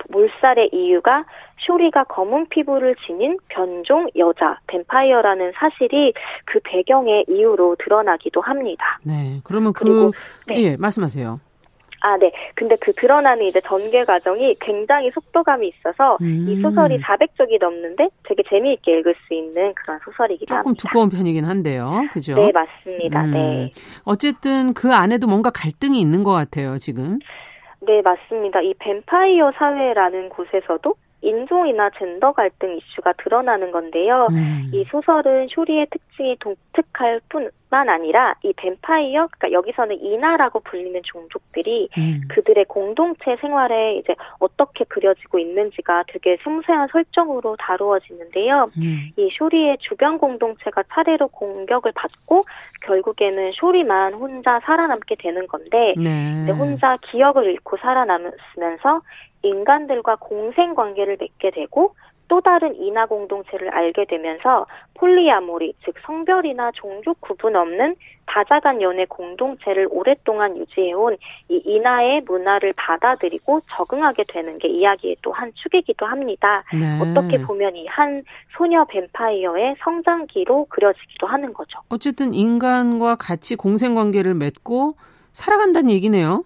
[0.09, 1.25] 몰살의 이유가
[1.59, 6.13] 쇼리가 검은 피부를 지닌 변종 여자 뱀파이어라는 사실이
[6.45, 8.99] 그 배경의 이유로 드러나기도 합니다.
[9.03, 10.13] 네, 그러면 그 그리고,
[10.47, 10.63] 네.
[10.63, 11.41] 예 말씀하세요.
[12.01, 12.31] 아, 네.
[12.55, 16.47] 근데 그 드러나는 이제 전개 과정이 굉장히 속도감이 있어서 음.
[16.49, 20.63] 이 소설이 400쪽이 넘는데 되게 재미있게 읽을 수 있는 그런 소설이기도 조금 합니다.
[20.63, 22.03] 조금 두꺼운 편이긴 한데요.
[22.13, 22.35] 그죠?
[22.35, 23.25] 네, 맞습니다.
[23.25, 23.31] 음.
[23.33, 23.73] 네.
[24.05, 27.19] 어쨌든 그 안에도 뭔가 갈등이 있는 것 같아요, 지금.
[27.87, 28.61] 네, 맞습니다.
[28.63, 30.95] 이 뱀파이어 사회라는 곳에서도
[31.27, 34.29] 인종이나 젠더 갈등 이슈가 드러나는 건데요.
[34.31, 34.71] 음.
[34.73, 42.21] 이 소설은 쇼리의 특징이 독특할 뿐만 아니라 이 뱀파이어, 그러니까 여기서는 이나라고 불리는 종족들이 음.
[42.29, 48.71] 그들의 공동체 생활에 이제 어떻게 그려지고 있는지가 되게 섬세한 설정으로 다루어지는데요.
[48.79, 49.11] 음.
[49.17, 52.45] 이 쇼리의 주변 공동체가 차례로 공격을 받고
[52.83, 56.51] 결국에는 쇼리만 혼자 살아남게 되는 건데 네.
[56.53, 59.01] 혼자 기억을 잃고 살아남으면서
[59.49, 61.95] 인간들과 공생 관계를 맺게 되고
[62.29, 67.95] 또 다른 인하 공동체를 알게 되면서 폴리아모리, 즉 성별이나 종족 구분 없는
[68.27, 71.17] 다자간 연애 공동체를 오랫동안 유지해온
[71.49, 76.65] 이 인하의 문화를 받아들이고 적응하게 되는 게 이야기의 또 한 축이기도 합니다.
[76.73, 76.99] 네.
[77.01, 78.25] 어떻게 보면 이 한
[78.59, 81.79] 소녀 뱀파이어의 성장기로 그려지기도 하는 거죠.
[81.91, 84.97] 어쨌든 인간과 같이 공생 관계를 맺고
[85.33, 86.43] 살아간다는 얘기네요.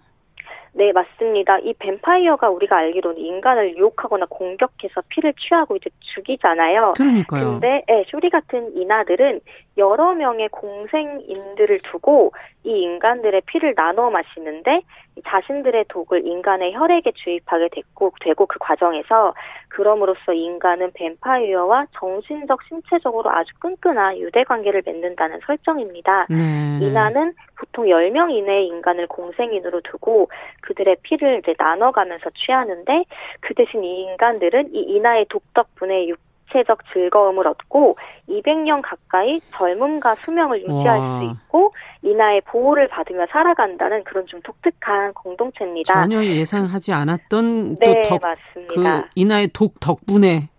[0.73, 1.59] 네, 맞습니다.
[1.59, 6.93] 이 뱀파이어가 우리가 알기로는 인간을 유혹하거나 공격해서 피를 취하고 이제 죽이잖아요.
[6.95, 7.51] 그러니까요.
[7.51, 9.41] 근데 네, 쇼리 같은 인하들은
[9.77, 14.81] 여러 명의 공생인들을 두고 이 인간들의 피를 나눠 마시는데
[15.25, 19.33] 자신들의 독을 인간의 혈액에 주입하게 됐고 되고 그 과정에서
[19.69, 26.25] 그럼으로써 인간은 뱀파이어와 정신적 신체적으로 아주 끈끈한 유대 관계를 맺는다는 설정입니다.
[26.29, 26.85] 네.
[26.85, 30.29] 인하는 보통 10명 이내의 인간을 공생인으로 두고
[30.61, 33.03] 그들의 피를 이제 나눠가면서 취하는데
[33.41, 36.07] 그 대신 이 인간들은 이 인하의 독 덕분에
[36.51, 37.97] 육체적 즐거움을 얻고
[38.29, 41.19] 200년 가까이 젊음과 수명을 유지할 와.
[41.19, 41.73] 수 있고
[42.03, 45.93] 인하의 보호를 받으며 살아간다는 그런 좀 독특한 공동체입니다.
[45.93, 49.01] 전혀 예상하지 않았던 네, 덕, 맞습니다.
[49.01, 50.49] 그 인하의 독 덕분에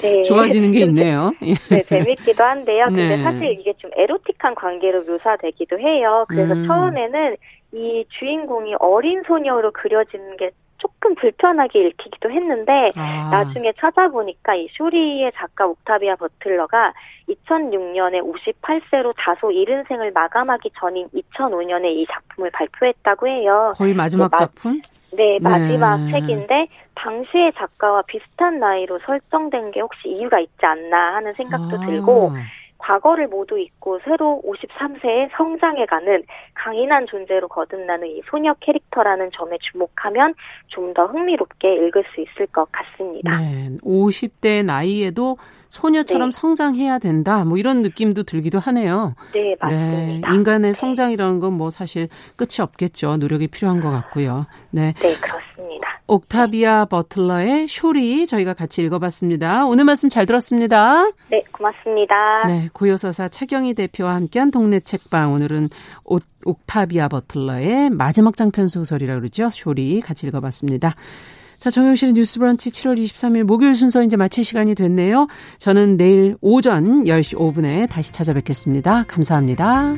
[0.00, 0.22] 네.
[0.22, 1.32] 좋아지는 게 있네요.
[1.40, 2.86] 네, 재밌기도 한데요.
[2.86, 3.22] 근데 네.
[3.22, 6.24] 사실 이게 좀 에로틱한 관계로 묘사되기도 해요.
[6.28, 6.66] 그래서 음.
[6.66, 7.36] 처음에는
[7.72, 10.50] 이 주인공이 어린 소녀로 그려지는 게
[10.84, 13.30] 조금 불편하게 읽히기도 했는데 아.
[13.30, 16.92] 나중에 찾아보니까 이 쇼리의 작가 옥타비아 버틀러가
[17.28, 23.72] 2006년에 58세로 다소 이른 생을 마감하기 전인 2005년에 이 작품을 발표했다고 해요.
[23.76, 24.82] 거의 마지막 네, 작품?
[25.16, 26.12] 네, 마지막 네.
[26.12, 26.66] 책인데
[26.96, 31.86] 당시의 작가와 비슷한 나이로 설정된 게 혹시 이유가 있지 않나 하는 생각도 아.
[31.86, 32.32] 들고
[32.84, 36.24] 과거를 모두 잊고 새로 53세에 성장해가는
[36.54, 40.34] 강인한 존재로 거듭나는 이 소녀 캐릭터라는 점에 주목하면
[40.68, 43.36] 좀 더 흥미롭게 읽을 수 있을 것 같습니다.
[43.36, 45.36] 네, 50대 나이에도
[45.74, 46.38] 소녀처럼 네.
[46.38, 47.44] 성장해야 된다.
[47.44, 49.14] 뭐 이런 느낌도 들기도 하네요.
[49.32, 49.68] 네, 맞습니다.
[50.28, 50.72] 네, 인간의 네.
[50.74, 53.16] 성장이라는 건 뭐 사실 끝이 없겠죠.
[53.16, 54.46] 노력이 필요한 것 같고요.
[54.70, 54.92] 네.
[54.98, 56.00] 네, 그렇습니다.
[56.06, 59.64] 옥타비아 버틀러의 쇼리 저희가 같이 읽어봤습니다.
[59.66, 61.04] 오늘 말씀 잘 들었습니다.
[61.30, 62.44] 네, 고맙습니다.
[62.46, 65.70] 네, 고요서사 차경희 대표와 함께한 동네 책방 오늘은
[66.04, 69.48] 옥, 옥타비아 버틀러의 마지막 장편 소설이라고 그러죠.
[69.50, 70.94] 쇼리 같이 읽어봤습니다.
[71.58, 75.28] 자, 정영실의 뉴스 브런치 7월 23일 목요일 순서 이제 마칠 시간이 됐네요.
[75.58, 79.04] 저는 내일 오전 10시 5분에 다시 찾아뵙겠습니다.
[79.04, 79.94] 감사합니다.